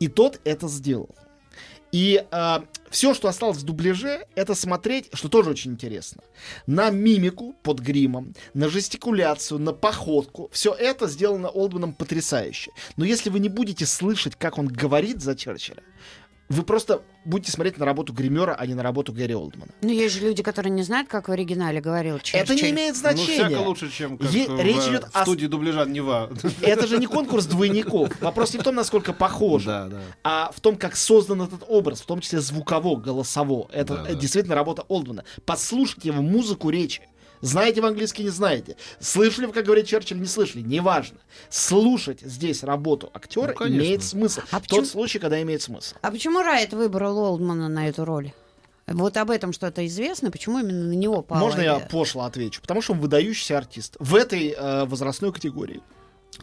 И 0.00 0.08
тот 0.08 0.40
это 0.44 0.68
сделал. 0.68 1.10
И 1.92 2.24
все, 2.88 3.12
что 3.12 3.28
осталось 3.28 3.58
в 3.58 3.64
дубляже, 3.64 4.26
это 4.34 4.54
смотреть, 4.54 5.10
что 5.12 5.28
тоже 5.28 5.50
очень 5.50 5.72
интересно, 5.72 6.22
на 6.66 6.88
мимику 6.88 7.54
под 7.62 7.80
гримом, 7.80 8.34
на 8.54 8.70
жестикуляцию, 8.70 9.60
на 9.60 9.74
походку. 9.74 10.48
Все 10.52 10.72
это 10.72 11.06
сделано 11.06 11.48
Олдманом 11.50 11.92
потрясающе. 11.92 12.70
Но 12.96 13.04
если 13.04 13.28
вы 13.28 13.40
не 13.40 13.50
будете 13.50 13.84
слышать, 13.84 14.36
как 14.36 14.56
он 14.56 14.68
говорит 14.68 15.20
за 15.20 15.36
Черчилля, 15.36 15.82
Вы 16.52 16.64
просто 16.64 17.00
будете 17.24 17.50
смотреть 17.50 17.78
на 17.78 17.86
работу 17.86 18.12
гримера, 18.12 18.54
а 18.58 18.66
не 18.66 18.74
на 18.74 18.82
работу 18.82 19.10
Гэри 19.10 19.34
Олдмана. 19.34 19.72
Ну, 19.80 19.88
есть 19.88 20.16
же 20.16 20.20
люди, 20.26 20.42
которые 20.42 20.70
не 20.70 20.82
знают, 20.82 21.08
как 21.08 21.28
в 21.28 21.32
оригинале 21.32 21.80
говорил 21.80 22.18
Черчилль. 22.18 22.40
Это 22.40 22.54
не 22.54 22.70
имеет 22.72 22.92
Ну, 22.94 23.00
значения. 23.00 23.46
всяко 23.48 23.60
лучше, 23.60 23.90
чем 23.90 24.18
как 24.18 24.30
Е- 24.30 24.46
в, 24.48 24.60
речь 24.60 24.76
э, 24.86 24.90
идет 24.90 25.04
в 25.04 25.16
о- 25.16 25.22
студии 25.22 25.46
дубляжа 25.46 25.86
Нева. 25.86 26.30
Это 26.60 26.86
же 26.86 26.98
не 26.98 27.06
конкурс 27.06 27.46
двойников. 27.46 28.10
Вопрос 28.20 28.52
не 28.52 28.60
в 28.60 28.64
том, 28.64 28.74
насколько 28.74 29.14
похоже. 29.14 29.66
Да, 29.66 29.86
да. 29.88 30.00
а 30.24 30.52
в 30.54 30.60
том, 30.60 30.76
как 30.76 30.94
создан 30.94 31.40
этот 31.40 31.64
образ, 31.68 32.02
в 32.02 32.06
том 32.06 32.20
числе 32.20 32.40
звуково, 32.40 32.96
голосово. 32.96 33.68
Это 33.72 33.94
Да, 33.96 34.02
да. 34.08 34.14
действительно 34.14 34.54
работа 34.54 34.82
Олдмана. 34.88 35.24
Послушайте 35.46 36.08
его 36.10 36.20
музыку 36.20 36.68
речи. 36.68 37.00
Знаете 37.42 37.82
вы 37.82 37.88
английский, 37.88 38.22
не 38.22 38.30
знаете. 38.30 38.76
Слышали 39.00 39.46
вы, 39.46 39.52
как 39.52 39.64
говорит 39.66 39.86
Черчилль, 39.86 40.20
не 40.20 40.26
слышали. 40.26 40.62
Неважно. 40.62 41.18
Слушать 41.50 42.20
здесь 42.22 42.62
работу 42.62 43.10
актера 43.12 43.48
Ну, 43.48 43.54
конечно. 43.54 43.80
имеет 43.84 44.02
смысл. 44.04 44.40
А 44.50 44.58
в 44.58 44.62
почему- 44.62 44.80
тот 44.80 44.88
случай, 44.88 45.18
когда 45.18 45.42
имеет 45.42 45.60
смысл. 45.60 45.96
А 46.00 46.10
почему 46.10 46.40
Райт 46.40 46.72
выбрал 46.72 47.18
Олдмана 47.18 47.68
на 47.68 47.88
эту 47.88 48.04
роль? 48.04 48.32
Вот 48.86 49.16
об 49.16 49.30
этом 49.30 49.52
что-то 49.52 49.86
известно, 49.86 50.30
почему 50.30 50.58
именно 50.60 50.86
на 50.86 50.92
него 50.92 51.22
пала 51.22 51.38
Можно 51.40 51.60
я 51.60 51.78
пошло 51.78 52.22
отвечу? 52.22 52.60
Потому 52.60 52.80
что 52.82 52.92
он 52.94 53.00
выдающийся 53.00 53.58
артист. 53.58 53.96
В 53.98 54.14
этой 54.14 54.54
э, 54.56 54.84
возрастной 54.86 55.32
категории. 55.32 55.80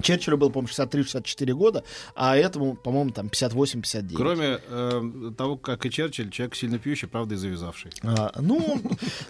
Черчиллю 0.02 0.38
было, 0.38 0.50
по-моему, 0.50 0.70
63-64 0.74 1.54
года, 1.54 1.84
а 2.16 2.38
этому, 2.38 2.76
по-моему, 2.76 3.12
там 3.12 3.28
58-59. 3.28 4.14
Кроме 4.16 4.60
э, 4.68 5.32
того, 5.38 5.58
как 5.58 5.86
и 5.86 5.92
Черчилль, 5.92 6.32
человек 6.32 6.56
сильно 6.56 6.80
пьющий, 6.80 7.08
правда, 7.08 7.36
и 7.36 7.38
завязавший. 7.38 7.92
А, 8.04 8.32
ну, 8.40 8.82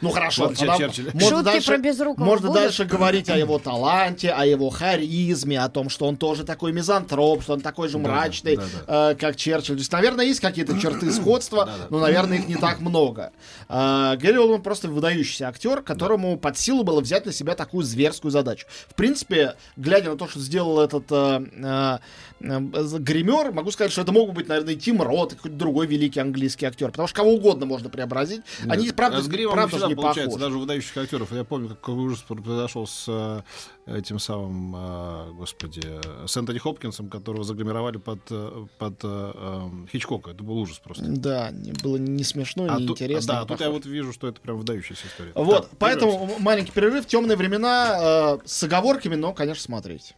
ну 0.01 0.09
хорошо. 0.09 0.49
Можно 0.49 0.77
Шутки 1.19 1.43
дальше, 1.43 2.13
можно 2.17 2.53
дальше 2.53 2.85
говорить 2.85 3.29
о 3.29 3.37
его 3.37 3.59
таланте, 3.59 4.31
о 4.31 4.45
его 4.45 4.69
харизме, 4.69 5.59
о 5.59 5.69
том, 5.69 5.89
что 5.89 6.05
он 6.05 6.17
тоже 6.17 6.43
такой 6.43 6.71
мизантроп, 6.71 7.43
что 7.43 7.53
он 7.53 7.61
такой 7.61 7.87
же 7.89 7.97
Да, 7.97 8.03
да, 8.03 8.09
мрачный, 8.09 8.57
да, 8.57 9.11
э, 9.11 9.15
как 9.15 9.35
Черчилль. 9.35 9.75
То 9.75 9.79
есть, 9.79 9.91
наверное, 9.91 10.25
есть 10.25 10.39
какие-то 10.39 10.79
черты 10.79 11.11
сходства, 11.11 11.69
но, 11.89 11.99
наверное, 11.99 12.37
их 12.37 12.47
не 12.47 12.55
так 12.55 12.79
много. 12.79 13.31
А, 13.67 14.15
Гэри 14.17 14.37
Олдман 14.37 14.61
просто 14.61 14.87
выдающийся 14.87 15.47
актер, 15.47 15.81
которому 15.81 16.37
под 16.37 16.57
силу 16.57 16.83
было 16.83 17.01
взять 17.01 17.25
на 17.25 17.31
себя 17.31 17.55
такую 17.55 17.83
зверскую 17.83 18.31
задачу. 18.31 18.67
В 18.87 18.95
принципе, 18.95 19.55
глядя 19.77 20.11
на 20.11 20.17
то, 20.17 20.27
что 20.27 20.39
сделал 20.39 20.58
этот 20.79 21.05
э, 21.11 21.45
э, 21.53 21.99
э, 22.41 22.97
гример, 22.99 23.51
могу 23.51 23.71
сказать, 23.71 23.91
что 23.91 24.01
это 24.01 24.11
мог 24.11 24.27
бы 24.29 24.33
быть, 24.33 24.47
наверное, 24.47 24.73
и 24.73 24.77
Тим 24.77 25.01
Рот, 25.01 25.33
какой-то 25.35 25.55
другой 25.57 25.87
великий 25.87 26.19
английский 26.19 26.65
актер. 26.65 26.91
Потому 26.91 27.07
что 27.07 27.15
кого 27.15 27.33
угодно 27.33 27.65
можно 27.65 27.89
преобразить. 27.89 28.41
Они, 28.67 28.85
Нет. 28.87 28.95
правда, 28.95 29.17
а 29.19 29.21
с 29.21 29.27
гримом 29.27 29.53
правда 29.53 29.71
всегда 29.77 29.87
не 29.87 29.95
получается, 29.95 30.31
похожи. 30.31 30.45
даже 30.45 30.57
выдающих 30.59 30.97
актеров. 30.97 31.31
Я 31.31 31.43
помню, 31.43 31.69
какой 31.69 31.95
ужас 31.95 32.19
произошел 32.27 32.85
с 32.87 33.05
э, 33.07 33.41
этим 33.87 34.19
самым, 34.19 34.75
э, 34.75 35.31
господи, 35.33 35.81
э, 35.83 36.25
с 36.27 36.35
Энтони 36.37 36.57
Хопкинсом, 36.59 37.09
которого 37.09 37.43
загримировали 37.43 37.97
под, 37.97 38.19
э, 38.29 38.65
под 38.77 38.99
э, 39.03 39.31
э, 39.35 39.69
Хичкока. 39.91 40.31
Это 40.31 40.43
был 40.43 40.57
ужас 40.57 40.79
просто. 40.79 41.05
Да, 41.07 41.51
не- 41.51 41.71
было 41.71 41.97
не 41.97 42.23
смешно, 42.23 42.67
А 42.69 42.79
не 42.79 42.87
тут- 42.87 43.01
интересно. 43.01 43.33
да, 43.33 43.41
не 43.41 43.47
тут 43.47 43.59
я 43.59 43.65
похоже. 43.67 43.71
вот 43.71 43.85
вижу, 43.85 44.13
что 44.13 44.27
это 44.27 44.39
прям 44.41 44.57
выдающаяся 44.57 45.07
история. 45.07 45.31
Вот, 45.35 45.69
Так, 45.69 45.77
поэтому 45.79 46.11
прервемся. 46.11 46.35
м- 46.37 46.43
маленький 46.43 46.71
перерыв, 46.71 47.05
темные 47.05 47.37
времена, 47.37 47.97
э, 48.01 48.37
с 48.45 48.63
оговорками, 48.63 49.15
но, 49.15 49.33
конечно, 49.33 49.63
смотреть. 49.63 50.13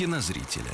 Кинозрителя. 0.00 0.64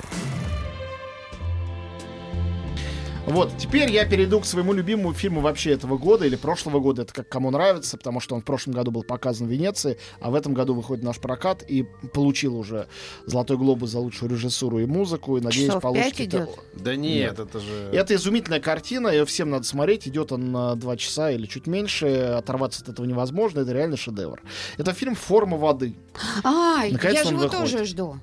Вот, 3.27 3.51
теперь 3.59 3.91
я 3.91 4.07
перейду 4.07 4.39
к 4.39 4.47
своему 4.47 4.73
любимому 4.73 5.13
фильму 5.13 5.41
вообще 5.41 5.73
этого 5.73 5.99
года 5.99 6.25
или 6.25 6.37
прошлого 6.37 6.79
года, 6.79 7.03
это 7.03 7.13
как 7.13 7.29
кому 7.29 7.51
нравится, 7.51 7.97
потому 7.97 8.21
что 8.21 8.37
он 8.37 8.43
в 8.43 8.45
прошлом 8.45 8.75
году 8.75 8.93
был 8.93 9.03
показан 9.03 9.49
в 9.49 9.51
Венеции, 9.51 9.99
а 10.21 10.31
в 10.31 10.37
этом 10.37 10.55
году 10.55 10.75
выходит 10.75 11.03
наш 11.03 11.19
прокат 11.19 11.65
и 11.67 11.83
получил 12.15 12.57
уже 12.57 12.87
Золотой 13.25 13.57
глобус 13.57 13.91
за 13.91 13.99
лучшую 13.99 14.31
режиссуру 14.31 14.79
и 14.79 14.87
музыку, 14.87 15.37
и, 15.39 15.41
надеюсь, 15.41 15.67
Часов 15.67 15.83
получит... 15.83 16.21
идет? 16.21 16.51
Да 16.75 16.95
нет, 16.95 17.37
это 17.41 17.59
же... 17.59 17.91
Это 17.93 18.15
изумительная 18.15 18.61
картина, 18.61 19.09
ее 19.09 19.25
всем 19.25 19.51
надо 19.51 19.65
смотреть. 19.65 20.07
Идет 20.07 20.31
он 20.31 20.53
на 20.53 20.77
два 20.77 20.97
часа 20.97 21.33
или 21.33 21.47
чуть 21.47 21.67
меньше. 21.67 22.07
Оторваться 22.07 22.85
от 22.85 22.91
этого 22.91 23.05
невозможно. 23.07 23.59
Это 23.59 23.73
реально 23.73 23.97
шедевр. 23.97 24.41
Это 24.79 24.93
фильм 24.93 25.17
«Форма 25.17 25.57
воды». 25.57 25.97
А, 26.45 26.85
я 26.85 27.25
же 27.25 27.31
его 27.31 27.43
выходит. 27.43 27.51
тоже 27.51 27.85
жду. 27.85 28.21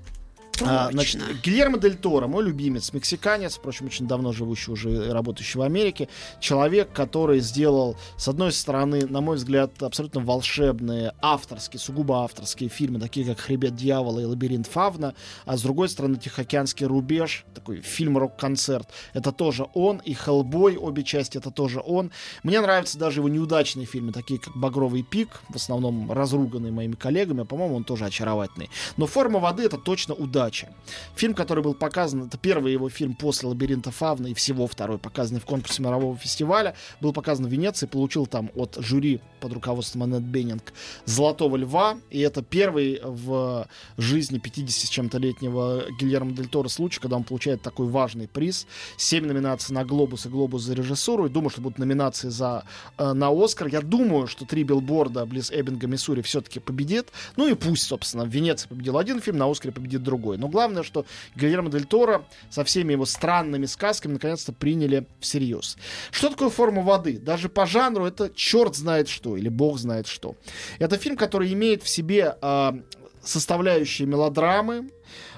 А, 0.62 0.91
Точно. 0.91 0.91
значит, 0.91 1.41
Гильермо 1.41 1.79
Дель 1.79 1.95
Торо, 1.95 2.27
мой 2.27 2.43
любимец, 2.43 2.93
мексиканец, 2.93 3.55
впрочем, 3.55 3.88
очень 3.88 4.07
давно 4.07 4.33
живущий 4.33 4.72
уже 4.72 5.07
и 5.07 5.10
работающий 5.10 5.60
в 5.60 5.63
Америке, 5.63 6.10
человек, 6.39 6.91
который 6.93 7.39
сделал, 7.39 7.98
с 8.17 8.27
одной 8.27 8.51
стороны, 8.51 9.07
на 9.07 9.22
мой 9.22 9.38
взгляд, 9.38 9.81
абсолютно 9.81 10.22
волшебные, 10.22 11.13
авторские, 11.22 11.79
сугубо 11.79 12.24
авторские 12.24 12.69
фильмы, 12.69 13.00
такие 13.00 13.25
как 13.25 13.39
«Хребет 13.39 13.75
дьявола» 13.75 14.19
и 14.19 14.25
«Лабиринт 14.25 14.67
Фавна», 14.67 15.15
а 15.45 15.57
с 15.57 15.62
другой 15.63 15.89
стороны, 15.89 16.17
«Тихоокеанский 16.17 16.86
рубеж», 16.86 17.45
такой 17.55 17.81
фильм-рок-концерт, 17.81 18.88
это 19.13 19.31
тоже 19.31 19.65
он, 19.74 19.98
и 19.98 20.13
«Хеллбой», 20.13 20.77
обе 20.77 21.03
части, 21.03 21.38
это 21.38 21.50
тоже 21.50 21.81
он. 21.83 22.12
Мне 22.43 22.62
нравятся 22.62 23.00
даже 23.00 23.22
его 23.22 23.29
неудачные 23.29 23.88
фильмы, 23.88 24.12
такие 24.12 24.39
как 24.39 24.55
«Багровый 24.55 25.01
пик», 25.01 25.29
в 25.50 25.55
основном 25.55 26.12
разруганные 26.12 26.72
моими 26.72 26.93
коллегами, 26.93 27.41
а, 27.41 27.45
по-моему, 27.45 27.75
он 27.75 27.83
тоже 27.83 28.05
очаровательный. 28.05 28.69
Но 28.98 29.07
«Форма 29.07 29.39
воды»— 29.39 29.63
это 29.65 29.77
точно 29.77 30.13
удача. 30.44 30.70
Фильм, 31.16 31.34
который 31.34 31.64
был 31.64 31.74
показан, 31.74 32.24
это 32.24 32.38
первый 32.38 32.74
его 32.74 32.90
фильм 32.90 33.16
после 33.16 33.50
«Лабиринта 33.50 33.92
Фавна» 33.92 34.28
и 34.28 34.34
всего 34.34 34.68
второй, 34.68 34.98
показанный 34.98 35.40
в 35.40 35.46
конкурсе 35.46 35.82
мирового 35.82 36.18
фестиваля, 36.18 36.76
был 37.02 37.14
показан 37.14 37.46
в 37.46 37.50
Венеции, 37.50 37.86
получил 37.86 38.26
там 38.26 38.50
от 38.56 38.78
жюри 38.80 39.22
под 39.40 39.54
руководством 39.54 40.04
Аннет 40.04 40.24
Беннинг 40.24 40.74
«Золотого 41.06 41.58
льва», 41.58 41.98
и 42.10 42.20
это 42.20 42.42
первый 42.42 43.02
в 43.04 43.68
жизни 43.98 44.40
50 44.40 44.88
с 44.88 44.90
чем-то 44.90 45.18
летнего 45.18 45.84
Гильермо 46.00 46.32
Дель 46.32 46.48
Торо 46.48 46.70
случай, 46.70 47.00
когда 47.00 47.16
он 47.16 47.24
получает 47.24 47.62
такой 47.62 47.88
важный 47.88 48.28
приз. 48.28 48.68
Семь 48.98 49.26
номинаций 49.26 49.74
на 49.74 49.86
«Глобус» 49.86 50.26
и 50.26 50.30
«Глобус» 50.30 50.64
за 50.64 50.74
режиссуру, 50.74 51.26
и 51.26 51.30
думаю, 51.30 51.50
что 51.50 51.62
будут 51.62 51.78
номинации 51.78 52.30
за, 52.30 52.66
э, 52.98 53.14
на 53.14 53.30
«Оскар». 53.32 53.68
Я 53.68 53.82
думаю, 53.82 54.28
что 54.28 54.46
«Три 54.46 54.64
билборда» 54.64 55.26
близ 55.26 55.52
Эббинга, 55.52 55.88
Миссури 55.88 56.22
все-таки 56.22 56.60
победит. 56.60 57.12
Ну 57.38 57.48
и 57.48 57.54
пусть, 57.54 57.84
собственно, 57.84 58.26
в 58.26 58.30
Венеции 58.30 58.68
победил 58.68 58.98
один 58.98 59.22
фильм, 59.22 59.38
на 59.38 59.50
«Оскаре» 59.50 59.74
победит 59.74 60.04
другой. 60.04 60.33
Но 60.38 60.48
главное, 60.48 60.84
что 60.84 61.06
Гильермо 61.36 61.70
Дель 61.70 61.86
Торо 61.86 62.25
со 62.50 62.63
всеми 62.63 62.94
его 62.94 63.06
странными 63.06 63.66
сказками 63.66 64.13
наконец-то 64.13 64.54
приняли 64.54 65.08
всерьез. 65.20 65.78
Что 66.12 66.30
такое 66.30 66.50
форма 66.50 66.82
воды? 66.82 67.18
Даже 67.18 67.50
по 67.50 67.66
жанру 67.66 68.06
это 68.06 68.30
черт 68.36 68.75
знает 68.75 69.08
что, 69.08 69.38
или 69.38 69.50
бог 69.50 69.78
знает 69.78 70.08
что. 70.08 70.36
Это 70.80 70.98
фильм, 70.98 71.18
который 71.18 71.52
имеет 71.54 71.84
в 71.84 71.90
себе 71.90 72.38
а, 72.42 72.75
составляющие 73.24 74.08
мелодрамы, 74.08 74.90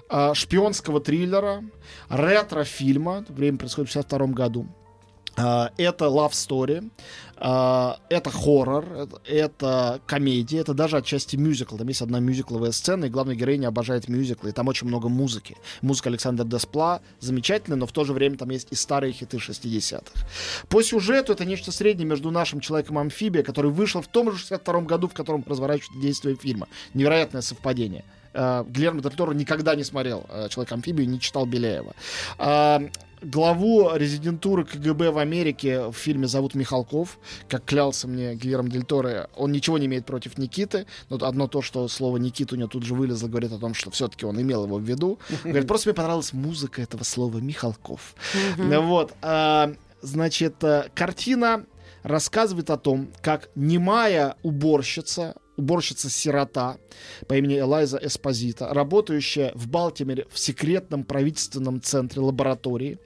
а, 0.09 0.33
шпионского 0.33 1.01
триллера, 1.01 1.63
ретро-фильма, 2.09 3.25
время 3.29 3.57
происходит 3.57 3.89
в 3.89 3.93
62 3.93 4.27
году. 4.27 4.67
А, 5.37 5.71
Это 5.77 6.05
love 6.05 6.31
story, 6.31 6.89
а, 7.37 7.99
это 8.09 8.29
хоррор, 8.29 9.09
это- 9.25 9.99
комедия, 10.05 10.59
это 10.59 10.73
даже 10.73 10.97
отчасти 10.97 11.35
мюзикл. 11.35 11.75
Там 11.75 11.87
есть 11.89 12.01
одна 12.01 12.19
мюзикловая 12.19 12.71
сцена, 12.71 13.05
и 13.05 13.09
главная 13.09 13.35
героиня 13.35 13.67
обожает 13.67 14.07
мюзиклы, 14.07 14.49
и 14.49 14.53
там 14.53 14.67
очень 14.69 14.87
много 14.87 15.09
музыки. 15.09 15.57
Музыка 15.81 16.09
Александра 16.09 16.45
Деспла 16.45 17.01
замечательная, 17.19 17.77
но 17.77 17.85
в 17.85 17.91
то 17.91 18.05
же 18.05 18.13
время 18.13 18.37
там 18.37 18.49
есть 18.49 18.67
и 18.71 18.75
старые 18.75 19.11
хиты 19.11 19.37
60-х. 19.37 20.25
По 20.69 20.81
сюжету 20.81 21.33
это 21.33 21.43
нечто 21.43 21.71
среднее 21.73 22.07
между 22.07 22.31
нашим 22.31 22.61
Человеком-амфибия, 22.61 23.43
который 23.43 23.71
вышел 23.71 24.01
в 24.01 24.07
том 24.07 24.31
же 24.31 24.37
62 24.37 24.81
году, 24.81 25.09
в 25.09 25.13
котором 25.13 25.43
разворачивается 25.45 25.99
действие 26.01 26.35
фильма. 26.37 26.67
Невероятное 26.93 27.41
совпадение. 27.41 28.05
Э, 28.33 28.63
Гильермо 28.67 29.01
Дель 29.01 29.11
Торо 29.13 29.33
никогда 29.33 29.75
не 29.75 29.83
смотрел 29.83 30.25
«Человек-амфибию», 30.49 31.07
не 31.07 31.19
читал 31.19 31.45
Беляева. 31.45 31.93
Главу 33.25 33.91
резидентуры 33.95 34.65
КГБ 34.65 35.11
в 35.11 35.17
Америке 35.17 35.87
в 35.87 35.93
фильме 35.93 36.27
зовут 36.27 36.55
Михалков. 36.55 37.17
Как 37.47 37.65
клялся 37.65 38.07
мне 38.07 38.35
Гильермо 38.35 38.69
Дель 38.69 38.83
Торо, 38.83 39.29
он 39.35 39.51
ничего 39.51 39.77
не 39.77 39.87
имеет 39.87 40.05
против 40.05 40.37
Никиты. 40.37 40.85
Но 41.09 41.17
одно 41.25 41.47
то, 41.47 41.61
что 41.61 41.87
слово 41.87 42.17
Никита 42.17 42.55
у 42.55 42.57
него 42.57 42.67
тут 42.67 42.83
же 42.83 42.93
вылезло, 42.93 43.27
говорит 43.27 43.51
о 43.51 43.57
том, 43.57 43.73
что 43.73 43.89
все-таки 43.91 44.25
он 44.25 44.39
имел 44.39 44.65
его 44.65 44.77
в 44.77 44.83
виду. 44.83 45.19
Говорит, 45.43 45.67
просто 45.67 45.89
мне 45.89 45.95
понравилась 45.95 46.33
музыка 46.33 46.81
этого 46.81 47.03
слова 47.03 47.39
Михалков. 47.39 48.15
Ну 48.57 48.81
Вот. 48.81 49.13
а, 49.21 49.73
Значит, 50.01 50.63
э, 50.63 50.89
картина 50.93 51.65
рассказывает 52.03 52.69
о 52.69 52.77
том, 52.77 53.07
как 53.23 53.49
немая 53.55 54.35
уборщица 54.43 55.35
уборщица-сирота 55.57 56.77
по 57.27 57.35
имени 57.35 57.59
Элайза 57.59 57.99
Эспозита, 58.01 58.73
работающая 58.73 59.51
в 59.55 59.67
Балтиморе 59.67 60.25
в 60.29 60.39
секретном 60.39 61.03
правительственном 61.03 61.81
центре 61.81 62.21
лаборатории, 62.21 62.99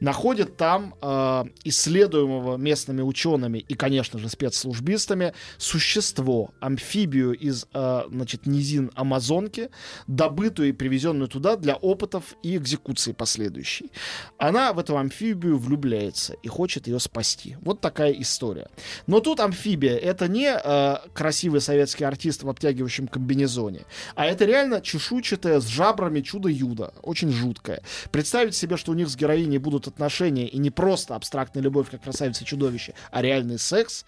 находит 0.00 0.56
там 0.56 0.94
э, 1.00 1.44
исследуемого 1.64 2.56
местными 2.56 3.02
учеными 3.02 3.58
и, 3.58 3.74
конечно 3.74 4.18
же, 4.18 4.28
спецслужбистами 4.28 5.34
существо, 5.58 6.50
амфибию 6.60 7.32
из 7.32 7.66
э, 7.72 8.02
значит, 8.10 8.46
низин 8.46 8.90
Амазонки, 8.94 9.70
добытую 10.06 10.70
и 10.70 10.72
привезенную 10.72 11.28
туда 11.28 11.56
для 11.56 11.76
опытов 11.76 12.34
и 12.42 12.56
экзекуции 12.56 13.12
последующей. 13.12 13.90
Она 14.38 14.72
в 14.72 14.78
эту 14.78 14.96
амфибию 14.96 15.58
влюбляется 15.58 16.34
и 16.42 16.48
хочет 16.48 16.86
ее 16.86 16.98
спасти. 16.98 17.56
Вот 17.60 17.80
такая 17.80 18.12
история. 18.12 18.68
Но 19.06 19.20
тут 19.20 19.40
амфибия 19.40 19.96
это 19.96 20.28
не 20.28 20.50
э, 20.52 20.96
красивый 21.12 21.60
советский 21.90 22.04
артист 22.04 22.42
в 22.42 22.48
обтягивающем 22.48 23.08
комбинезоне, 23.08 23.80
а 24.14 24.26
это 24.26 24.44
реально 24.44 24.80
чешуйчатое 24.80 25.60
с 25.60 25.66
жабрами 25.66 26.20
чудо-юдо. 26.20 26.92
Очень 27.02 27.32
жуткое. 27.32 27.82
Представить 28.12 28.54
себе, 28.54 28.76
что 28.76 28.92
у 28.92 28.94
них 28.94 29.08
с 29.08 29.16
героиней 29.16 29.58
будут 29.58 29.88
отношения 29.88 30.48
и 30.48 30.58
не 30.58 30.70
просто 30.70 31.14
абстрактная 31.14 31.62
любовь, 31.62 31.90
как 31.90 32.02
красавица 32.02 32.44
чудовище, 32.44 32.94
а 33.10 33.22
реальный 33.22 33.58
секс, 33.58 34.04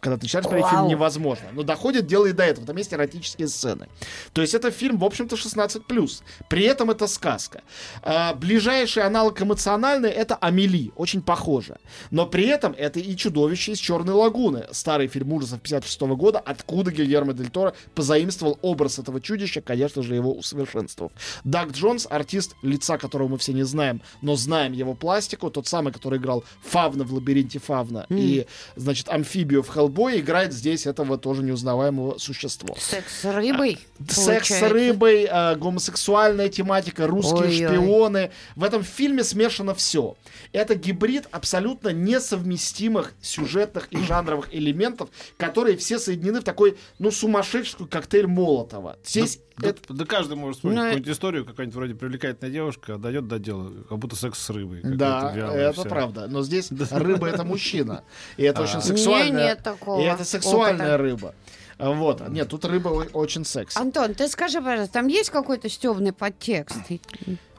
когда 0.00 0.16
ты 0.16 0.24
начинаешь 0.24 0.46
смотреть 0.46 0.66
фильм, 0.68 0.88
невозможно. 0.88 1.48
Но 1.52 1.62
доходит 1.62 2.06
дело 2.06 2.26
и 2.26 2.32
до 2.32 2.44
этого. 2.44 2.66
Там 2.66 2.76
есть 2.76 2.92
эротические 2.92 3.48
сцены. 3.48 3.88
То 4.32 4.42
есть 4.42 4.54
это 4.54 4.70
фильм, 4.70 4.98
в 4.98 5.04
общем-то, 5.04 5.36
16+. 5.36 6.22
При 6.48 6.64
этом 6.64 6.90
это 6.90 7.06
сказка. 7.06 7.62
А, 8.02 8.34
ближайший 8.34 9.02
аналог 9.02 9.40
эмоциональный— 9.40 10.10
это 10.10 10.36
«Амели». 10.36 10.92
Очень 10.96 11.22
похоже. 11.22 11.78
Но 12.10 12.26
при 12.26 12.46
этом 12.46 12.74
это 12.76 13.00
и 13.00 13.16
«Чудовище 13.16 13.72
из 13.72 13.78
Черной 13.78 14.14
лагуны». 14.14 14.66
Старый 14.72 15.08
фильм 15.08 15.32
ужасов 15.32 15.60
56 15.60 16.00
года, 16.16 16.38
откуда 16.38 16.90
Гильермо 16.90 17.32
Дель 17.32 17.50
Торо 17.50 17.74
позаимствовал 17.94 18.58
образ 18.62 18.98
этого 18.98 19.20
чудища, 19.20 19.60
конечно 19.60 20.02
же, 20.02 20.14
его 20.14 20.32
усовершенствовав. 20.32 21.12
Даг 21.44 21.72
Джонс, 21.72 22.06
артист, 22.08 22.54
лица 22.62 22.98
которого 22.98 23.28
мы 23.28 23.38
все 23.38 23.52
не 23.52 23.64
знаем, 23.64 24.02
но 24.22 24.36
знаем 24.36 24.72
его 24.72 24.94
пластику, 24.94 25.50
тот 25.50 25.66
самый, 25.66 25.92
который 25.92 26.18
играл 26.18 26.44
Фавна 26.62 27.04
в 27.04 27.12
«Лабиринте 27.12 27.58
Фавна» 27.58 28.06
и, 28.08 28.46
значит, 28.76 29.08
амфибию 29.08 29.62
в 29.62 29.68
Хеллбой, 29.78 30.18
играет 30.18 30.52
здесь 30.52 30.86
этого 30.86 31.18
тоже 31.18 31.44
неузнаваемого 31.44 32.18
существа. 32.18 32.74
Секс 32.78 33.20
с 33.20 33.32
рыбой. 33.32 33.78
Секс 34.08 34.48
с 34.48 34.62
рыбой, 34.62 35.28
э, 35.30 35.54
гомосексуальная 35.54 36.48
тематика, 36.48 37.06
русские 37.06 37.42
Ой-ой. 37.42 37.68
шпионы. 37.68 38.30
В 38.56 38.64
этом 38.64 38.82
фильме 38.82 39.22
смешано 39.22 39.76
все. 39.76 40.16
Это 40.52 40.74
гибрид 40.74 41.28
абсолютно 41.30 41.90
несовместимых 41.90 43.14
сюжетных 43.22 43.86
и 43.92 43.98
жанровых 43.98 44.52
элементов, 44.52 45.10
которые 45.36 45.76
все 45.76 46.00
соединены 46.00 46.40
в 46.40 46.44
такой, 46.44 46.76
ну, 46.98 47.12
сумасшедший 47.12 47.86
коктейль 47.86 48.26
Молотова. 48.26 48.98
Здесь 49.04 49.38
Да, 49.58 49.68
это- 49.68 49.92
да 49.94 50.04
каждый 50.04 50.36
может 50.36 50.56
вспомнить 50.56 50.76
Ну, 50.76 50.82
какую-нибудь 50.84 51.12
историю, 51.12 51.44
какая-нибудь 51.44 51.74
вроде 51.74 51.94
привлекательная 51.94 52.52
девушка, 52.52 52.96
дойдет 52.98 53.26
до 53.28 53.38
дела, 53.38 53.70
как 53.88 53.98
будто 53.98 54.16
секс 54.16 54.38
с 54.38 54.50
рыбой. 54.50 54.80
Да, 54.84 55.32
это 55.34 55.80
вся. 55.80 55.88
правда. 55.88 56.26
Но 56.28 56.42
здесь 56.42 56.70
рыба 56.90 57.26
это 57.28 57.44
мужчина. 57.44 58.04
И 58.36 58.42
это 58.44 58.60
А. 58.60 58.64
очень 58.64 58.80
сексуальная. 58.80 59.48
нет 59.48 59.62
такого 59.62 60.00
И 60.00 60.04
это 60.04 60.24
сексуальная 60.24 60.96
рыба. 60.96 61.34
Вот. 61.78 62.28
Нет, 62.28 62.48
тут 62.48 62.64
рыба 62.64 62.88
очень 63.12 63.44
секси. 63.44 63.78
Антон, 63.78 64.14
ты 64.14 64.26
скажи, 64.28 64.60
пожалуйста, 64.60 64.94
там 64.94 65.06
есть 65.06 65.30
какой-то 65.30 65.68
стебный 65.68 66.12
подтекст? 66.12 66.76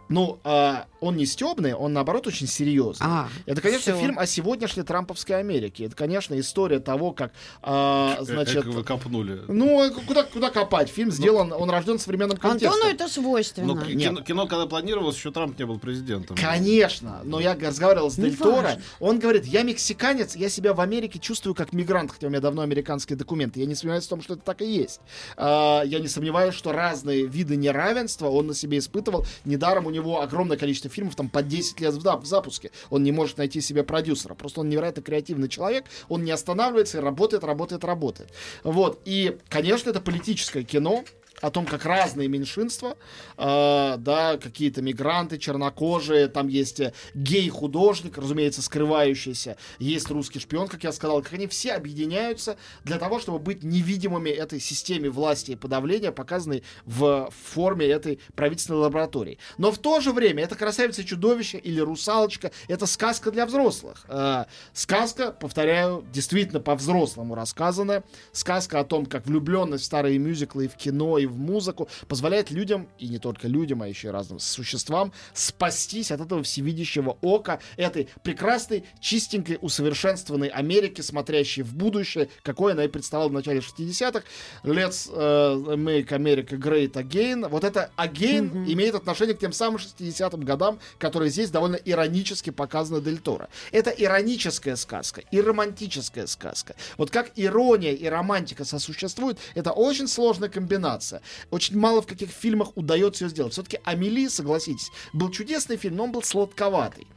Ну, 0.10 0.40
а, 0.44 0.88
он 1.02 1.16
не 1.18 1.26
стебный, 1.26 1.74
он 1.74 1.94
наоборот 1.94 2.28
очень 2.28 2.48
серьезный. 2.48 3.06
А, 3.08 3.30
Это, 3.46 3.62
конечно, 3.62 3.94
всё. 3.94 4.02
фильм 4.02 4.20
о 4.20 4.26
сегодняшней 4.26 4.84
Трамповской 4.84 5.38
Америке. 5.40 5.86
Это, 5.86 5.96
конечно, 5.96 6.40
история 6.40 6.80
того, 6.80 7.12
как, 7.12 7.32
а, 7.62 8.18
Э, 8.20 8.24
значит, 8.24 8.64
Как 8.64 8.74
вы 8.74 8.84
копнули. 8.84 9.42
ну 9.48 9.82
а 9.82 9.90
куда 9.90 10.24
куда 10.24 10.50
копать? 10.50 10.90
Фильм 10.90 11.12
сделан, 11.12 11.54
он 11.54 11.70
рожден 11.70 11.98
в 11.98 12.02
современном 12.02 12.38
контексте. 12.38 12.68
Антону 12.68 12.92
это 12.94 13.08
свойственно. 13.08 13.74
Но 13.76 13.84
Нет. 13.86 14.10
кино, 14.10 14.22
кино, 14.22 14.48
когда 14.48 14.66
планировалось, 14.66 15.16
еще 15.16 15.32
Трамп 15.32 15.58
не 15.60 15.66
был 15.66 15.80
президентом. 15.80 16.36
Конечно, 16.38 17.22
но 17.24 17.40
я 17.40 17.56
разговаривал 17.56 18.10
с 18.12 18.16
Дель 18.16 18.36
Торо. 18.38 18.78
Он 19.00 19.20
говорит, 19.20 19.46
я 19.46 19.64
мексиканец, 19.64 20.36
я 20.36 20.50
себя 20.50 20.74
в 20.74 20.82
Америке 20.82 21.20
чувствую 21.20 21.56
как 21.56 21.74
мигрант, 21.74 22.12
хотя 22.12 22.28
у 22.28 22.30
меня 22.30 22.42
давно 22.42 22.62
американские 22.62 23.18
документы. 23.18 23.60
Я 23.60 23.66
не 23.66 23.76
сомневаюсь 23.76 24.06
в 24.06 24.10
том, 24.10 24.22
что 24.22 24.34
это 24.34 24.44
так 24.44 24.62
и 24.62 24.66
есть. 24.66 25.00
А, 25.38 25.84
Я 25.84 26.00
не 26.00 26.08
сомневаюсь, 26.08 26.54
что 26.56 26.72
разные 26.72 27.26
виды 27.26 27.56
неравенства 27.56 28.28
он 28.28 28.48
на 28.48 28.54
себе 28.54 28.78
испытывал. 28.80 29.26
Недаром 29.46 29.86
у 29.86 29.90
него 29.90 30.22
огромное 30.22 30.58
количество 30.58 30.89
фильмов, 30.90 31.16
там 31.16 31.30
по 31.30 31.42
10 31.42 31.80
лет 31.82 31.94
в 31.94 32.26
запуске. 32.26 32.72
Он 32.90 33.04
не 33.04 33.12
может 33.12 33.38
найти 33.38 33.62
себе 33.62 33.84
продюсера. 33.84 34.34
Просто 34.34 34.62
он 34.62 34.70
невероятно 34.70 35.02
креативный 35.02 35.50
человек. 35.50 35.86
Он 36.08 36.24
не 36.24 36.32
останавливается 36.32 36.98
и 36.98 37.02
работает, 37.02 37.44
работает, 37.44 37.84
работает. 37.84 38.30
Вот. 38.64 39.02
И, 39.06 39.38
конечно, 39.50 39.90
это 39.90 40.02
политическое 40.02 40.64
кино 40.64 41.04
о 41.42 41.52
том, 41.52 41.66
как 41.66 41.86
разные 41.86 42.28
меньшинства, 42.28 42.98
э, 43.38 43.96
да, 43.98 44.38
какие-то 44.38 44.82
мигранты, 44.82 45.38
чернокожие, 45.38 46.28
там 46.28 46.48
есть 46.48 46.80
э, 46.80 46.94
гей-художник, 47.14 48.18
разумеется, 48.18 48.62
скрывающийся, 48.62 49.58
есть 49.80 50.10
русский 50.10 50.40
шпион, 50.40 50.68
как 50.68 50.84
я 50.84 50.92
сказал, 50.92 51.22
как 51.22 51.34
они 51.34 51.48
все 51.48 51.74
объединяются 51.74 52.58
для 52.84 52.98
того, 52.98 53.20
чтобы 53.20 53.40
быть 53.40 53.64
невидимыми 53.64 54.30
этой 54.30 54.60
системе 54.60 55.10
власти 55.10 55.52
и 55.52 55.56
подавления, 55.56 56.12
показанной 56.12 56.64
в 56.86 57.32
форме 57.32 57.86
этой 57.86 58.20
правительственной 58.36 58.80
лаборатории. 58.80 59.38
Но 59.58 59.72
в 59.72 59.78
то 59.78 60.02
же 60.02 60.12
время 60.12 60.44
это 60.44 60.56
красавица 60.56 61.04
чудовище 61.04 61.58
или 61.58 61.80
русалочка, 61.80 62.52
это 62.68 62.86
сказка 62.86 63.32
для 63.32 63.46
взрослых. 63.46 64.06
Э, 64.08 64.46
сказка, 64.74 65.32
повторяю, 65.32 66.06
действительно 66.12 66.60
по-взрослому 66.60 67.36
рассказанная. 67.36 68.04
Сказка 68.32 68.80
о 68.80 68.84
том, 68.84 69.06
как 69.06 69.26
влюбленность 69.26 69.84
в 69.84 69.86
старые 69.86 70.18
мюзиклы 70.18 70.66
и 70.66 70.68
в 70.68 70.76
кино, 70.76 71.18
и 71.20 71.26
в 71.26 71.38
музыку 71.38 71.88
позволяет 72.08 72.52
людям, 72.52 72.88
и 72.98 73.08
не 73.08 73.20
только 73.20 73.48
людям, 73.48 73.82
а 73.82 73.88
еще 73.88 74.08
и 74.08 74.12
разным 74.12 74.40
существам, 74.40 75.12
спастись 75.34 76.12
от 76.12 76.22
этого 76.22 76.44
всевидящего 76.44 77.18
ока, 77.22 77.60
этой 77.78 78.10
прекрасной, 78.24 78.84
чистенькой, 79.00 79.58
усовершенствованной 79.62 80.48
Америки, 80.48 81.02
смотрящей 81.02 81.64
в 81.64 81.76
будущее, 81.76 82.30
какой 82.44 82.74
она 82.74 82.86
и 82.86 82.88
представляла 82.88 83.30
в 83.30 83.34
начале 83.34 83.60
60-х. 83.60 84.24
Let's 84.64 85.10
э, 85.14 85.76
make 85.76 86.08
America 86.10 86.58
great 86.58 86.94
again. 86.94 87.48
Вот 87.48 87.64
это 87.64 87.92
again 87.98 88.66
имеет 88.72 88.96
отношение 88.96 89.36
к 89.36 89.40
тем 89.40 89.54
самым 89.54 89.78
60-м 89.78 90.42
годам, 90.42 90.80
которые 90.98 91.30
здесь 91.30 91.50
довольно 91.50 91.76
иронически 91.76 92.50
показаны 92.50 93.02
Дель 93.02 93.20
Торо. 93.20 93.50
Это 93.72 93.90
ироническая 93.90 94.76
сказка 94.76 95.22
и 95.32 95.42
романтическая 95.42 96.28
сказка. 96.28 96.76
Вот 96.98 97.12
как 97.12 97.32
ирония 97.36 97.94
и 97.94 98.06
романтика 98.08 98.66
сосуществуют, 98.66 99.40
это 99.56 99.72
очень 99.72 100.08
сложная 100.08 100.50
комбинация. 100.50 101.09
Очень 101.52 101.78
мало 101.78 102.02
в 102.02 102.08
каких 102.08 102.30
фильмах 102.30 102.76
удается 102.76 103.26
ее 103.26 103.30
сделать. 103.30 103.54
Все-таки 103.54 103.80
Амели, 103.84 104.28
согласитесь, 104.28 104.92
был 105.14 105.30
чудесный 105.30 105.78
фильм, 105.78 105.96
но 105.98 106.04
он 106.06 106.12
был 106.12 106.24
сладковатый. 106.24 107.08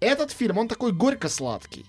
Этот 0.00 0.30
фильм, 0.30 0.58
он 0.58 0.68
такой 0.68 0.92
горько-сладкий. 0.92 1.84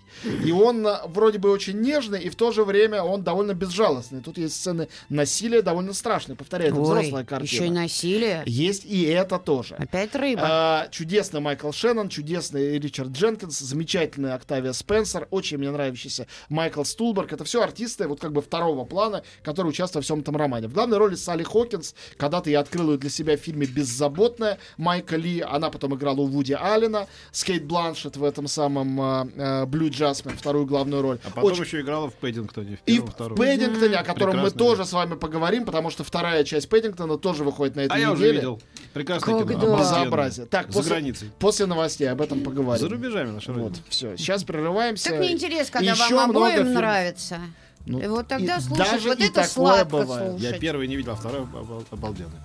И 0.46 0.52
он 0.52 0.86
а, 0.86 1.04
вроде 1.08 1.40
бы 1.40 1.50
очень 1.50 1.80
нежный, 1.80 2.22
и 2.22 2.30
в 2.30 2.36
то 2.36 2.52
же 2.52 2.64
время 2.64 3.04
он 3.04 3.24
довольно 3.24 3.54
безжалостный. 3.54 4.22
Тут 4.22 4.38
есть 4.38 4.56
сцены 4.56 4.90
насилия 5.10 5.62
довольно 5.62 5.94
страшные. 5.94 6.36
Повторяю, 6.36 6.72
это 6.72 6.82
взрослая 6.82 7.24
картина. 7.24 7.50
еще 7.50 7.68
и 7.68 7.72
насилие. 7.72 8.44
Есть 8.46 8.86
и 8.86 9.04
это 9.04 9.40
тоже. 9.40 9.76
Опять 9.76 10.14
рыба. 10.16 10.42
А, 10.44 10.88
чудесный 10.90 11.40
Майкл 11.40 11.72
Шеннон, 11.72 12.10
чудесный 12.10 12.78
Ричард 12.80 13.12
Дженкинс, 13.12 13.60
замечательная 13.60 14.36
Октавия 14.36 14.74
Спенсер, 14.74 15.28
очень 15.32 15.58
мне 15.58 15.72
нравящийся 15.72 16.28
Майкл 16.50 16.84
Стулберг. 16.84 17.32
Это 17.32 17.44
все 17.46 17.62
артисты 17.64 18.08
вот 18.08 18.20
как 18.20 18.34
бы 18.34 18.42
второго 18.42 18.86
плана, 18.86 19.24
которые 19.44 19.70
участвуют 19.72 20.04
во 20.04 20.06
всем 20.06 20.20
этом 20.20 20.36
романе. 20.36 20.68
В 20.68 20.74
главной 20.74 20.98
роли 20.98 21.16
Салли 21.16 21.44
Хокинс. 21.44 21.96
Когда-то 22.18 22.50
я 22.50 22.60
открыл 22.60 22.92
ее 22.92 22.98
для 22.98 23.10
себя 23.10 23.38
в 23.38 23.40
фильме 23.40 23.66
«Беззаботная» 23.66 24.58
Майка 24.78 25.16
Ли. 25.16 25.42
Она 25.42 25.70
потом 25.70 25.96
играла 25.96 26.22
у 26.22 26.26
Вуди 26.26 26.54
Аллена. 26.54 27.08
Скейт 27.32 27.66
Бланшет 27.72 28.18
в 28.18 28.24
этом 28.26 28.48
самом 28.48 29.32
«Блю 29.70 29.90
Джасмин», 29.90 30.36
вторую 30.36 30.66
главную 30.66 31.02
роль. 31.02 31.20
А 31.24 31.30
потом 31.30 31.52
Очень- 31.52 31.64
еще 31.64 31.80
играла 31.80 32.10
в 32.10 32.16
Пэддингтоне. 32.16 32.76
В 32.76 32.82
и 32.86 32.94
первом, 32.96 33.08
в 33.08 33.12
втором. 33.14 33.38
Пэддингтоне, 33.38 33.96
о 33.96 34.04
котором 34.04 34.28
мы 34.36 34.42
Прекрасный 34.50 34.58
тоже 34.60 34.76
фильм. 34.76 34.86
с 34.88 34.94
вами 34.94 35.14
поговорим, 35.16 35.64
потому 35.66 35.90
что 35.90 36.04
вторая 36.04 36.44
часть 36.44 36.68
Пэддингтона 36.68 37.18
тоже 37.18 37.46
выходит 37.46 37.78
на 37.78 37.82
этой 37.82 37.94
А 37.94 37.98
я 37.98 38.10
неделе. 38.10 38.28
уже 38.30 38.34
видел. 38.34 38.62
Прекрасное 38.94 39.40
Как 39.40 39.48
кино. 39.48 39.78
да. 39.78 39.80
Безобразие. 39.80 40.46
Так, 40.48 40.68
За 40.68 40.74
после- 40.74 40.92
границей. 40.92 41.32
После 41.40 41.66
новостей 41.66 42.10
об 42.12 42.20
этом 42.22 42.42
поговорим. 42.42 42.82
За 42.82 42.90
рубежами 42.94 43.32
наша 43.32 43.54
Вот, 43.54 43.74
все. 43.88 44.18
Сейчас 44.18 44.44
прерываемся. 44.44 45.10
Так 45.12 45.20
мне 45.20 45.32
интересно, 45.32 45.80
когда 45.80 45.92
Еще 45.94 46.14
вам 46.16 46.32
обоим 46.32 46.56
фильмов. 46.58 46.74
нравится. 46.74 47.40
Ну, 47.86 48.00
И 48.02 48.08
вот 48.08 48.28
тогда 48.28 48.58
и 48.58 48.76
даже 48.78 49.08
вот 49.10 49.20
и 49.20 49.24
это 49.28 49.44
сладко 49.46 49.86
бывает. 49.86 50.32
слушать. 50.32 50.52
Я 50.52 50.60
первый 50.60 50.88
не 50.90 50.98
видел, 50.98 51.14
а 51.14 51.16
второй 51.16 51.42
обал- 51.44 51.84
обалденный. 51.90 52.38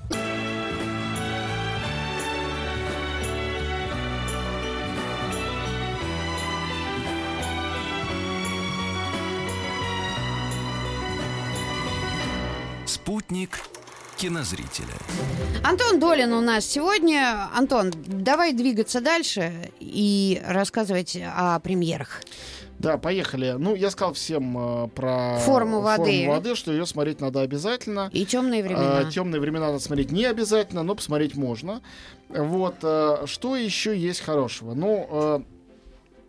Спутник 13.26 13.58
кинозрителя. 14.16 14.86
Антон 15.64 15.98
Долин 15.98 16.32
у 16.32 16.40
нас 16.40 16.64
сегодня. 16.64 17.48
Антон, 17.56 17.92
давай 18.06 18.52
двигаться 18.52 19.00
дальше 19.00 19.72
и 19.80 20.40
рассказывать 20.46 21.18
о 21.36 21.58
премьерах. 21.58 22.20
Да, 22.78 22.98
поехали. 22.98 23.56
Ну, 23.58 23.74
я 23.74 23.90
сказал 23.90 24.14
всем 24.14 24.84
э, 24.84 24.88
про 24.94 25.38
Форму 25.40 25.80
воды. 25.80 26.04
форму 26.24 26.34
воды, 26.34 26.54
что 26.54 26.70
ее 26.70 26.86
смотреть 26.86 27.20
надо 27.20 27.40
обязательно. 27.40 28.10
И 28.12 28.24
темные 28.26 28.62
времена. 28.62 28.98
А, 28.98 29.10
темные 29.10 29.40
времена 29.40 29.66
надо 29.68 29.80
смотреть 29.80 30.12
не 30.12 30.24
обязательно, 30.26 30.84
но 30.84 30.94
посмотреть 30.94 31.34
можно. 31.34 31.80
Вот. 32.28 32.76
э, 32.82 33.24
Что 33.26 33.56
еще 33.56 33.98
есть 33.98 34.20
хорошего? 34.20 34.74
Ну, 34.74 35.08
э, 35.10 35.40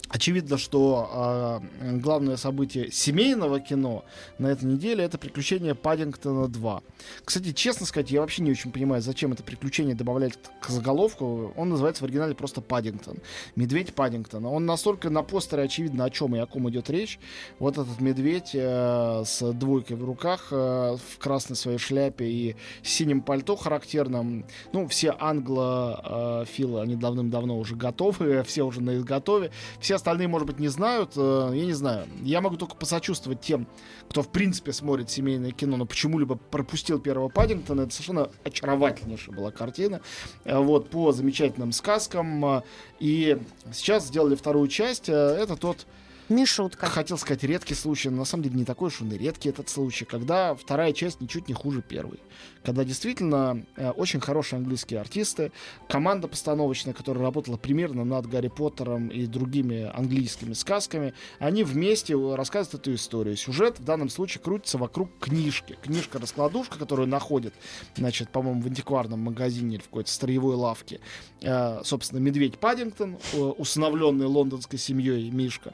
очевидно, 0.09 0.57
что 0.57 1.61
э, 1.81 1.97
главное 1.97 2.37
событие 2.37 2.91
семейного 2.91 3.59
кино 3.59 4.05
на 4.37 4.47
этой 4.47 4.65
неделе 4.65 5.03
это 5.03 5.17
приключения 5.17 5.75
Паддингтона 5.75 6.47
2. 6.47 6.81
Кстати, 7.25 7.51
честно 7.53 7.85
сказать, 7.85 8.11
я 8.11 8.21
вообще 8.21 8.41
не 8.43 8.51
очень 8.51 8.71
понимаю, 8.71 9.01
зачем 9.01 9.33
это 9.33 9.43
приключение 9.43 9.95
добавлять 9.95 10.33
к 10.61 10.69
заголовку. 10.69 11.53
Он 11.55 11.69
называется 11.69 12.03
в 12.03 12.05
оригинале 12.05 12.35
просто 12.35 12.61
Паддингтон. 12.61 13.17
Медведь 13.55 13.93
Паддингтона. 13.93 14.49
Он 14.49 14.65
настолько 14.65 15.09
на 15.09 15.23
постере 15.23 15.63
очевидно, 15.63 16.05
о 16.05 16.09
чем 16.09 16.35
и 16.35 16.39
о 16.39 16.45
ком 16.45 16.69
идет 16.69 16.89
речь. 16.89 17.19
Вот 17.59 17.77
этот 17.77 17.99
медведь 17.99 18.51
э, 18.53 19.23
с 19.25 19.51
двойкой 19.53 19.97
в 19.97 20.05
руках, 20.05 20.47
э, 20.51 20.97
в 20.97 21.17
красной 21.17 21.55
своей 21.55 21.77
шляпе 21.77 22.25
и 22.25 22.55
синим 22.81 23.21
пальто 23.21 23.55
характерном. 23.55 24.45
Ну, 24.71 24.87
все 24.87 25.15
англофилы, 25.19 26.81
они 26.81 26.95
давным-давно 26.95 27.57
уже 27.57 27.75
готовы, 27.75 28.43
все 28.47 28.63
уже 28.63 28.81
на 28.81 28.95
изготове. 28.95 29.51
Все 29.79 29.96
остальные, 29.97 30.27
может 30.29 30.47
быть, 30.47 30.59
не 30.59 30.69
знают. 30.69 31.11
э, 31.17 31.51
Я 31.53 31.65
не 31.65 31.73
знаю. 31.73 32.07
Я 32.23 32.39
могу 32.41 32.55
только 32.57 32.75
посочувствовать 32.75 33.41
тем, 33.41 33.67
кто, 34.09 34.21
в 34.23 34.29
принципе, 34.29 34.71
смотрит 34.73 35.09
семейное 35.09 35.51
кино, 35.51 35.77
но 35.77 35.85
почему-либо 35.85 36.35
пропустил 36.35 36.99
первого 36.99 37.29
Паддингтона. 37.29 37.81
Это 37.81 37.91
совершенно 37.93 38.29
очаровательнейшая 38.45 39.35
была 39.35 39.51
картина. 39.51 40.01
Э, 40.45 40.57
Вот, 40.59 40.89
по 40.89 41.11
замечательным 41.11 41.71
сказкам. 41.73 42.45
Э, 42.45 42.61
И 42.99 43.37
сейчас 43.73 44.07
сделали 44.07 44.35
вторую 44.35 44.67
часть. 44.69 45.09
Это 45.09 45.55
тот 45.57 45.85
Мишутка. 46.29 46.87
Хотел 46.87 47.17
сказать 47.17 47.43
редкий 47.43 47.73
случай, 47.73 48.09
но 48.09 48.17
на 48.17 48.25
самом 48.25 48.43
деле 48.43 48.55
не 48.55 48.65
такой 48.65 48.87
уж 48.87 49.01
он 49.01 49.11
и 49.11 49.17
редкий 49.17 49.49
этот 49.49 49.69
случай, 49.69 50.03
когда 50.03 50.55
вторая 50.55 50.91
часть 50.91 51.21
ничуть 51.21 51.47
не 51.47 51.53
хуже 51.53 51.81
первой. 51.81 52.19
Когда 52.63 52.83
действительно 52.83 53.65
э, 53.77 53.91
очень 53.91 54.19
хорошие 54.19 54.57
английские 54.57 54.99
артисты, 54.99 55.53
команда 55.87 56.27
постановочная, 56.27 56.93
которая 56.93 57.23
работала 57.23 57.55
примерно 57.55 58.03
над 58.03 58.27
Гарри 58.27 58.49
Поттером 58.49 59.07
и 59.07 59.25
другими 59.25 59.89
английскими 59.95 60.51
сказками, 60.51 61.13
они 61.39 61.63
вместе 61.63 62.15
рассказывают 62.35 62.81
эту 62.81 62.93
историю. 62.93 63.37
Сюжет 63.37 63.79
в 63.79 63.85
данном 63.85 64.09
случае 64.09 64.41
крутится 64.41 64.77
вокруг 64.77 65.09
книжки. 65.19 65.77
Книжка-раскладушка, 65.81 66.77
которую 66.77 67.07
находят, 67.07 67.53
значит, 67.95 68.29
по-моему, 68.29 68.61
в 68.61 68.67
антикварном 68.67 69.21
магазине 69.21 69.75
или 69.75 69.81
в 69.81 69.85
какой-то 69.85 70.11
строевой 70.11 70.55
лавке. 70.55 70.99
Э, 71.41 71.79
собственно, 71.85 72.19
медведь 72.19 72.57
Паддингтон, 72.59 73.17
э, 73.31 73.37
усыновленный 73.37 74.25
лондонской 74.25 74.77
семьей 74.77 75.29
Мишка. 75.29 75.73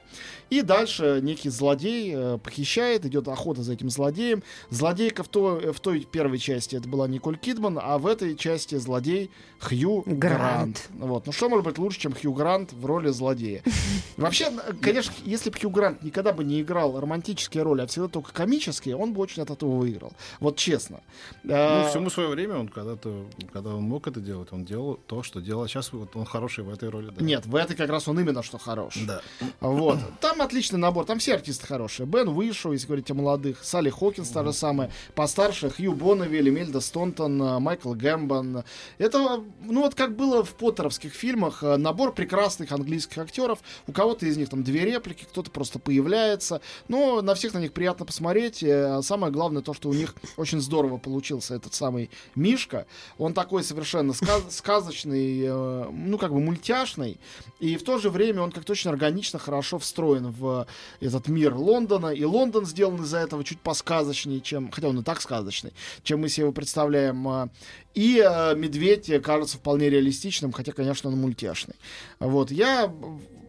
И 0.53 0.61
дальше 0.61 1.19
некий 1.23 1.49
злодей 1.49 2.13
э, 2.15 2.37
похищает, 2.37 3.07
идет 3.07 3.27
охота 3.27 3.63
за 3.63 3.73
этим 3.73 3.89
злодеем. 3.89 4.43
Злодейка 4.69 5.23
в, 5.23 5.27
то, 5.27 5.59
в 5.73 5.79
той 5.79 6.01
первой 6.01 6.37
части 6.37 6.75
это 6.75 6.87
была 6.87 7.07
Николь 7.07 7.39
Кидман, 7.39 7.79
а 7.81 7.97
в 7.97 8.05
этой 8.05 8.35
части 8.35 8.75
злодей 8.75 9.31
Хью 9.59 10.03
Грант. 10.05 10.19
Грант. 10.19 10.89
Вот. 10.91 11.25
Ну 11.25 11.31
что 11.31 11.49
может 11.49 11.65
быть 11.65 11.79
лучше, 11.79 12.01
чем 12.01 12.13
Хью 12.13 12.33
Грант 12.33 12.71
в 12.71 12.85
роли 12.85 13.09
злодея? 13.09 13.63
Вообще, 14.17 14.51
э, 14.51 14.73
конечно, 14.79 15.11
если 15.25 15.49
бы 15.49 15.57
Хью 15.57 15.71
Грант 15.71 16.03
никогда 16.03 16.33
бы 16.33 16.43
не 16.43 16.61
играл 16.61 16.99
романтические 16.99 17.63
роли, 17.63 17.81
а 17.81 17.87
всегда 17.87 18.07
только 18.07 18.31
комические, 18.31 18.95
он 18.95 19.13
бы 19.13 19.21
очень 19.21 19.41
от 19.41 19.49
этого 19.49 19.77
выиграл. 19.77 20.13
Вот 20.39 20.55
честно. 20.57 20.99
Ну, 21.41 21.53
Э, 21.55 21.89
всему 21.89 22.11
свое 22.11 22.29
время 22.29 22.57
он 22.57 22.67
когда-то, 22.67 23.25
когда 23.51 23.71
он 23.73 23.81
мог 23.81 24.07
это 24.07 24.19
делать, 24.19 24.49
он 24.51 24.65
делал 24.65 24.99
то, 25.07 25.23
что 25.23 25.39
делал. 25.39 25.63
А 25.63 25.67
сейчас 25.67 25.91
вот 25.93 26.15
он 26.15 26.25
хороший 26.25 26.63
в 26.63 26.71
этой 26.71 26.89
роли. 26.89 27.09
да. 27.09 27.25
Нет, 27.25 27.47
в 27.47 27.55
этой 27.55 27.75
как 27.75 27.89
раз 27.89 28.07
он 28.07 28.19
именно 28.19 28.43
что 28.43 28.59
хорош. 28.59 28.99
Да. 29.07 29.21
Вот. 29.59 29.97
Там 30.21 30.42
отличный 30.43 30.79
набор, 30.79 31.05
там 31.05 31.19
все 31.19 31.35
артисты 31.35 31.65
хорошие. 31.67 32.05
Бен 32.05 32.27
Уишоу, 32.29 32.73
если 32.73 32.87
говорить 32.87 33.09
о 33.11 33.13
молодых, 33.13 33.63
Салли 33.63 33.89
Хокинс, 33.89 34.29
та 34.29 34.43
же 34.43 34.53
самая, 34.53 34.91
постарше, 35.15 35.69
Хью 35.69 35.93
Бонневиль, 35.93 36.49
Мельда 36.49 36.81
Стонтон, 36.81 37.41
э, 37.41 37.59
Майкл 37.59 37.93
Гэмбон. 37.93 38.63
Это, 38.97 39.43
ну 39.61 39.81
вот 39.81 39.95
как 39.95 40.15
было 40.15 40.43
в 40.43 40.53
поттеровских 40.55 41.13
фильмах, 41.13 41.63
э, 41.63 41.77
набор 41.77 42.13
прекрасных 42.13 42.71
английских 42.71 43.17
актеров. 43.19 43.59
У 43.87 43.91
кого-то 43.91 44.25
из 44.25 44.37
них 44.37 44.49
там 44.49 44.63
две 44.63 44.81
реплики, 44.85 45.25
кто-то 45.25 45.51
просто 45.51 45.79
появляется. 45.79 46.61
Но 46.87 47.21
на 47.21 47.35
всех 47.35 47.53
на 47.53 47.59
них 47.59 47.73
приятно 47.73 48.05
посмотреть. 48.05 48.61
Э, 48.63 49.01
Самое 49.01 49.31
главное 49.31 49.61
то, 49.61 49.73
что 49.73 49.89
у 49.89 49.93
них 49.93 50.15
очень 50.37 50.59
здорово 50.61 50.97
получился 50.97 51.55
этот 51.55 51.73
самый 51.73 52.09
Мишка. 52.35 52.85
Он 53.17 53.33
такой 53.33 53.63
совершенно 53.63 54.11
ска- 54.11 54.43
сказочный, 54.49 55.47
ну 55.91 56.17
как 56.17 56.31
бы 56.33 56.39
мультяшный. 56.39 57.19
И 57.59 57.77
в 57.77 57.83
то 57.83 57.97
же 57.97 58.09
время 58.09 58.41
он 58.41 58.51
как-то 58.51 58.71
очень 58.73 58.89
органично, 58.89 59.39
хорошо 59.39 59.79
встроен 59.79 60.32
в 60.37 60.67
этот 60.99 61.27
мир 61.27 61.55
Лондона. 61.55 62.07
И 62.07 62.23
Лондон 62.23 62.65
сделан 62.65 63.01
из-за 63.03 63.19
этого 63.19 63.43
чуть 63.43 63.59
посказочнее, 63.59 64.41
чем... 64.41 64.71
Хотя 64.71 64.89
он 64.89 64.99
и 64.99 65.03
так 65.03 65.21
сказочный, 65.21 65.73
чем 66.03 66.21
мы 66.21 66.29
себе 66.29 66.43
его 66.43 66.53
представляем. 66.53 67.27
а. 67.27 67.49
И 67.93 68.23
э, 68.25 68.55
медведь 68.55 69.11
кажется 69.21 69.57
вполне 69.57 69.89
реалистичным, 69.89 70.51
хотя, 70.51 70.71
конечно, 70.71 71.09
он 71.09 71.17
мультяшный. 71.17 71.75
Вот. 72.19 72.51
Я 72.51 72.93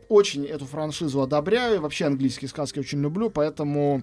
очень 0.09 0.45
эту 0.45 0.67
франшизу 0.67 1.23
одобряю. 1.23 1.81
Вообще 1.81 2.07
английские 2.07 2.49
сказки 2.49 2.79
очень 2.79 3.01
люблю, 3.01 3.31
поэтому... 3.31 4.03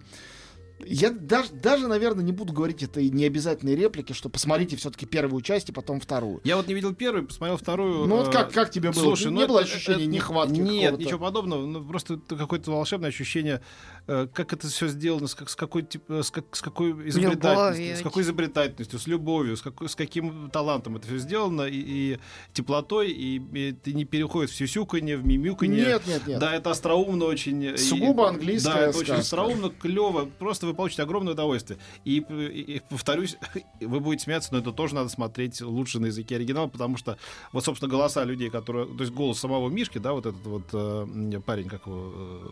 Я 0.85 1.11
даже, 1.11 1.51
даже, 1.53 1.87
наверное, 1.87 2.23
не 2.23 2.31
буду 2.31 2.53
говорить 2.53 2.83
этой 2.83 3.09
необязательной 3.09 3.75
реплики, 3.75 4.13
что 4.13 4.29
посмотрите 4.29 4.75
все-таки 4.77 5.05
первую 5.05 5.41
часть 5.41 5.69
и 5.69 5.71
потом 5.71 5.99
вторую. 5.99 6.41
Я 6.43 6.57
вот 6.57 6.67
не 6.67 6.73
видел 6.73 6.93
первую, 6.93 7.25
посмотрел 7.27 7.57
вторую. 7.57 8.05
Ну 8.07 8.17
вот 8.17 8.27
э, 8.27 8.31
как, 8.31 8.51
как 8.51 8.71
тебе 8.71 8.91
было? 8.91 9.01
Слушай, 9.03 9.31
не 9.31 9.41
ну 9.41 9.47
было 9.47 9.59
это- 9.59 9.69
ощущения 9.69 10.03
это- 10.03 10.11
нехватки 10.13 10.59
Нет, 10.59 10.83
какого-то? 10.83 11.03
ничего 11.03 11.19
подобного. 11.19 11.65
Ну, 11.65 11.83
просто 11.83 12.19
какое-то 12.27 12.71
волшебное 12.71 13.09
ощущение, 13.09 13.61
э, 14.07 14.27
как 14.33 14.53
это 14.53 14.67
все 14.67 14.87
сделано, 14.87 15.27
с, 15.27 15.35
как- 15.35 15.49
с 15.49 15.55
какой, 15.55 15.83
типа, 15.83 16.23
с, 16.23 16.31
как- 16.31 16.55
с 16.55 16.61
какой 16.61 16.91
изобретательностью, 17.09 17.81
Любовью. 17.83 17.97
с 17.97 18.01
какой 18.01 18.23
изобретательностью, 18.23 18.99
с 18.99 19.07
любовью, 19.07 19.57
с, 19.57 19.61
какой, 19.61 19.89
с 19.89 19.95
каким 19.95 20.49
талантом 20.49 20.95
это 20.97 21.07
все 21.07 21.17
сделано, 21.17 21.63
и, 21.63 21.77
и 21.77 22.19
теплотой, 22.53 23.11
и, 23.11 23.37
и 23.53 23.69
это 23.71 23.93
не 23.93 24.05
переходит 24.05 24.51
в 24.51 24.55
сюсюканье, 24.55 25.17
в 25.17 25.25
мимюканье. 25.25 25.85
Нет, 25.85 26.07
нет, 26.07 26.27
нет. 26.27 26.39
Да, 26.39 26.53
это 26.55 26.71
остроумно 26.71 27.25
очень. 27.25 27.63
и- 27.63 27.77
Сугубо 27.77 28.29
английская 28.29 28.73
Да, 28.73 28.79
это 28.81 28.89
очень 28.97 29.05
сказка. 29.07 29.21
остроумно, 29.21 29.69
клево. 29.69 30.29
Просто 30.39 30.67
вы 30.71 30.75
получите 30.77 31.03
огромное 31.03 31.33
удовольствие. 31.33 31.79
И, 32.05 32.17
и- 32.27 32.75
и 32.77 32.79
повторюсь, 32.89 33.37
вы 33.81 33.99
будете 33.99 34.23
смеяться, 34.23 34.49
но 34.53 34.59
это 34.59 34.71
тоже 34.71 34.95
надо 34.95 35.09
смотреть 35.09 35.61
лучше 35.61 35.99
на 35.99 36.07
языке 36.07 36.35
оригинала, 36.35 36.67
потому 36.67 36.97
что 36.97 37.17
вот, 37.51 37.63
собственно, 37.63 37.89
голоса 37.91 38.23
людей, 38.23 38.49
которые... 38.49 38.85
То 38.87 39.01
есть 39.03 39.13
голос 39.13 39.39
самого 39.39 39.69
Мишки, 39.69 39.97
да, 39.99 40.13
вот 40.13 40.25
этот 40.25 40.45
вот 40.45 40.63
э, 40.73 41.41
парень, 41.45 41.67
как 41.69 41.85
его... 41.87 42.11
э, 42.15 42.49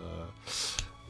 э, 0.00 0.26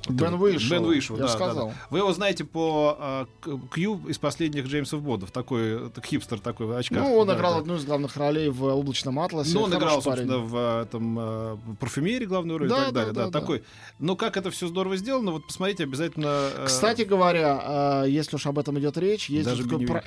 Бен 0.09 0.35
Уишоу. 0.35 0.71
Бен 0.71 0.85
Уишоу, 0.87 1.17
я 1.17 1.23
да, 1.25 1.29
сказал. 1.29 1.69
да. 1.69 1.75
Вы 1.91 1.99
его 1.99 2.13
знаете 2.13 2.45
по 2.45 3.27
К- 3.41 3.59
Кью 3.75 4.01
из 4.09 4.19
последних 4.19 4.67
Джеймсов 4.67 5.03
Бондов. 5.03 5.31
Такой 5.31 5.91
хипстер 6.05 6.39
такой 6.41 6.67
в 6.67 6.73
очках. 6.77 6.99
Ну, 7.03 7.17
он 7.17 7.27
Да, 7.29 7.35
играл 7.37 7.55
да. 7.55 7.59
одну 7.61 7.77
из 7.77 7.85
главных 7.85 8.17
ролей 8.17 8.49
в 8.49 8.65
«Облачном 8.65 9.19
атласе». 9.21 9.55
Ну, 9.55 9.63
он 9.63 9.71
играл, 9.75 10.01
парень. 10.03 10.27
собственно, 10.29 10.39
в 10.39 10.57
а, 10.57 10.83
этом 10.83 11.17
а, 11.19 11.59
парфюмерии 11.79 12.25
главную 12.27 12.59
роль 12.59 12.69
Да, 12.69 12.77
и 12.77 12.85
так 12.87 12.93
да, 12.95 13.01
далее. 13.01 13.13
Да, 13.15 13.25
да, 13.27 13.31
да. 13.31 13.41
такой. 13.41 13.63
Но 13.99 14.17
как 14.17 14.37
это 14.37 14.51
все 14.51 14.67
здорово 14.69 14.97
сделано, 14.97 15.33
вот 15.33 15.47
посмотрите 15.47 15.85
обязательно. 15.85 16.51
э, 16.57 16.65
Кстати 16.67 17.03
говоря, 17.03 17.61
а, 17.63 18.05
если 18.05 18.37
уж 18.37 18.47
об 18.47 18.59
этом 18.59 18.79
идет 18.79 18.97
речь, 18.99 19.29
есть 19.31 19.45
даже 19.49 19.65
такой 19.65 19.87
про- 19.87 20.03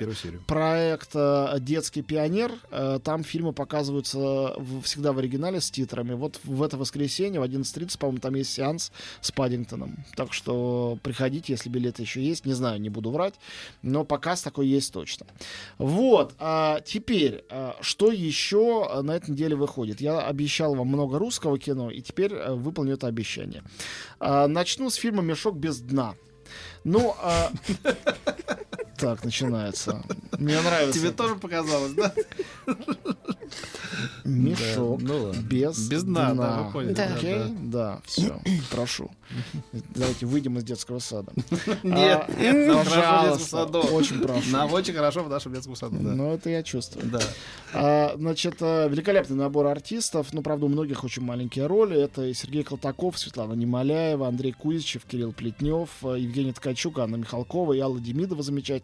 проект 0.46 1.10
э, 1.14 1.56
«Детский 1.60 2.02
пионер». 2.02 2.52
Э, 2.70 2.98
Там 3.02 3.22
фильмы 3.24 3.52
показываются 3.52 4.18
в- 4.56 4.82
всегда 4.82 5.12
в 5.12 5.18
оригинале 5.18 5.60
с 5.60 5.70
титрами. 5.70 6.14
Вот 6.14 6.40
в 6.44 6.62
это 6.62 6.76
воскресенье 6.76 7.40
в 7.40 7.42
11.30, 7.42 7.98
по-моему, 7.98 8.20
там 8.20 8.34
есть 8.34 8.52
сеанс 8.52 8.92
с 9.20 9.30
Паддингтоном. 9.30 9.93
Так 10.16 10.32
что 10.32 10.98
приходите, 11.02 11.52
если 11.52 11.68
билеты 11.68 12.02
еще 12.02 12.22
есть. 12.22 12.46
Не 12.46 12.52
знаю, 12.52 12.80
не 12.80 12.88
буду 12.88 13.10
врать, 13.10 13.34
но 13.82 14.04
показ 14.04 14.42
такой 14.42 14.66
есть 14.66 14.92
точно. 14.92 15.26
Вот. 15.78 16.34
а 16.38 16.80
теперь, 16.80 17.44
а, 17.50 17.76
что 17.80 18.10
еще 18.10 19.02
на 19.02 19.12
этой 19.16 19.30
неделе 19.30 19.56
выходит? 19.56 20.00
Я 20.00 20.20
обещал 20.20 20.74
вам 20.74 20.88
много 20.88 21.18
русского 21.18 21.58
кино, 21.58 21.90
и 21.90 22.00
теперь 22.00 22.32
э, 22.32 22.54
выполню 22.54 22.94
это 22.94 23.06
обещание. 23.06 23.62
А, 24.20 24.46
Начну 24.48 24.90
с 24.90 24.94
фильма 24.94 25.22
«Мешок 25.22 25.56
без 25.56 25.80
дна». 25.80 26.14
Ну, 26.84 27.14
а, 27.20 27.50
так 28.96 29.24
начинается. 29.24 30.02
Мне 30.38 30.60
нравится. 30.60 30.98
Тебе 30.98 31.10
тоже 31.10 31.36
показалось, 31.36 31.92
да? 31.92 32.12
Мешок 34.24 35.02
Да, 35.02 35.12
ну 35.12 35.32
без, 35.32 35.88
Без 35.88 36.02
дна, 36.02 36.34
да, 36.34 36.62
вы 36.62 36.72
поняли. 36.72 36.94
Да. 36.94 37.14
Окей, 37.14 37.42
да, 37.62 38.00
все, 38.04 38.40
прошу. 38.70 39.10
Давайте 39.94 40.26
выйдем 40.26 40.58
из 40.58 40.64
детского 40.64 40.98
сада. 40.98 41.32
Нет, 41.82 42.24
А, 42.28 42.32
нет, 42.38 42.84
пожалуйста, 42.84 43.64
очень 43.64 44.20
прошу. 44.20 44.50
Нам 44.50 44.72
очень 44.72 44.94
хорошо 44.94 45.24
в 45.24 45.28
нашем 45.28 45.52
детском 45.52 45.76
саду, 45.76 45.96
да. 45.98 46.12
Ну, 46.14 46.32
это 46.32 46.50
я 46.50 46.62
чувствую. 46.62 47.06
Да. 47.10 47.20
А, 47.72 48.14
значит, 48.16 48.56
э, 48.60 48.88
великолепный 48.88 49.36
набор 49.36 49.66
артистов. 49.66 50.28
Ну, 50.32 50.42
правда, 50.42 50.66
у 50.66 50.68
многих 50.68 51.04
очень 51.04 51.22
маленькие 51.22 51.66
роли. 51.66 52.00
Это 52.00 52.24
и 52.24 52.34
Сергей 52.34 52.62
Колтаков, 52.62 53.18
Светлана 53.18 53.54
Немоляева, 53.54 54.28
Андрей 54.28 54.52
Кузичев, 54.52 55.04
Кирилл 55.04 55.32
Плетнев, 55.32 55.88
э, 56.02 56.16
Евгений 56.18 56.52
Ткачук, 56.52 56.98
Анна 56.98 57.16
Михалкова 57.16 57.72
и 57.72 57.80
Алла 57.80 57.98
Демидова 57.98 58.42
замечательная, 58.42 58.83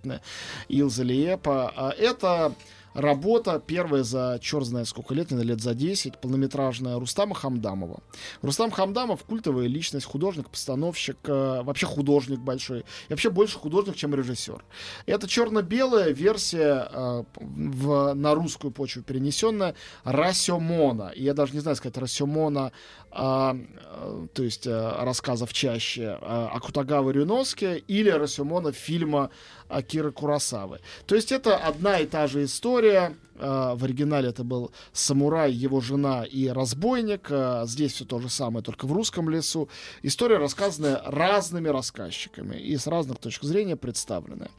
Илза 0.68 1.02
Лиепа. 1.02 1.72
А 1.76 1.90
Это 1.90 2.54
работа 2.94 3.62
первая 3.64 4.02
за 4.02 4.38
черт 4.40 4.66
знает 4.66 4.88
сколько 4.88 5.14
лет, 5.14 5.30
наверное, 5.30 5.54
лет 5.54 5.60
за 5.62 5.74
10, 5.74 6.18
полнометражная 6.18 6.98
Рустама 6.98 7.34
Хамдамова. 7.34 8.02
Рустам 8.42 8.70
Хамдамов 8.70 9.24
культовая 9.24 9.66
личность, 9.66 10.06
художник, 10.06 10.48
постановщик, 10.48 11.16
э, 11.24 11.62
вообще 11.62 11.86
художник 11.86 12.40
большой. 12.40 12.80
И 12.80 12.84
вообще 13.10 13.30
больше 13.30 13.58
художник, 13.58 13.96
чем 13.96 14.14
режиссер. 14.14 14.62
Это 15.06 15.28
черно-белая 15.28 16.10
версия 16.10 16.88
э, 16.90 17.24
в, 17.36 18.14
на 18.14 18.34
русскую 18.34 18.70
почву 18.70 19.02
перенесенная 19.02 19.74
Расемона. 20.04 21.12
И 21.14 21.22
я 21.22 21.34
даже 21.34 21.54
не 21.54 21.60
знаю 21.60 21.76
сказать 21.76 21.96
Расемона, 21.96 22.72
а, 23.12 23.56
э, 23.56 24.26
то 24.32 24.42
есть 24.42 24.66
рассказов 24.66 25.52
чаще 25.52 26.18
э, 26.20 26.48
Акутагавы 26.52 27.12
Рюноске 27.12 27.78
или 27.78 28.08
Расемона 28.08 28.72
фильма 28.72 29.30
Акиры 29.70 30.12
Курасавы. 30.12 30.80
То 31.06 31.14
есть 31.14 31.32
это 31.32 31.56
одна 31.56 31.98
и 31.98 32.06
та 32.06 32.26
же 32.26 32.44
история. 32.44 33.14
Э, 33.40 33.74
В 33.74 33.84
оригинале 33.84 34.28
это 34.28 34.44
был 34.44 34.70
самурай, 34.92 35.52
его 35.52 35.80
жена 35.80 36.24
и 36.24 36.48
разбойник. 36.48 37.26
Э, 37.30 37.64
Здесь 37.66 37.94
все 37.94 38.04
то 38.04 38.18
же 38.20 38.28
самое, 38.28 38.62
только 38.62 38.86
в 38.86 38.92
русском 38.92 39.30
лесу. 39.30 39.68
История 40.02 40.36
рассказанная 40.36 41.02
разными 41.04 41.68
рассказчиками 41.68 42.56
и 42.56 42.76
с 42.76 42.86
разных 42.86 43.18
точек 43.18 43.44
зрения 43.44 43.76
представленная. 43.76 44.50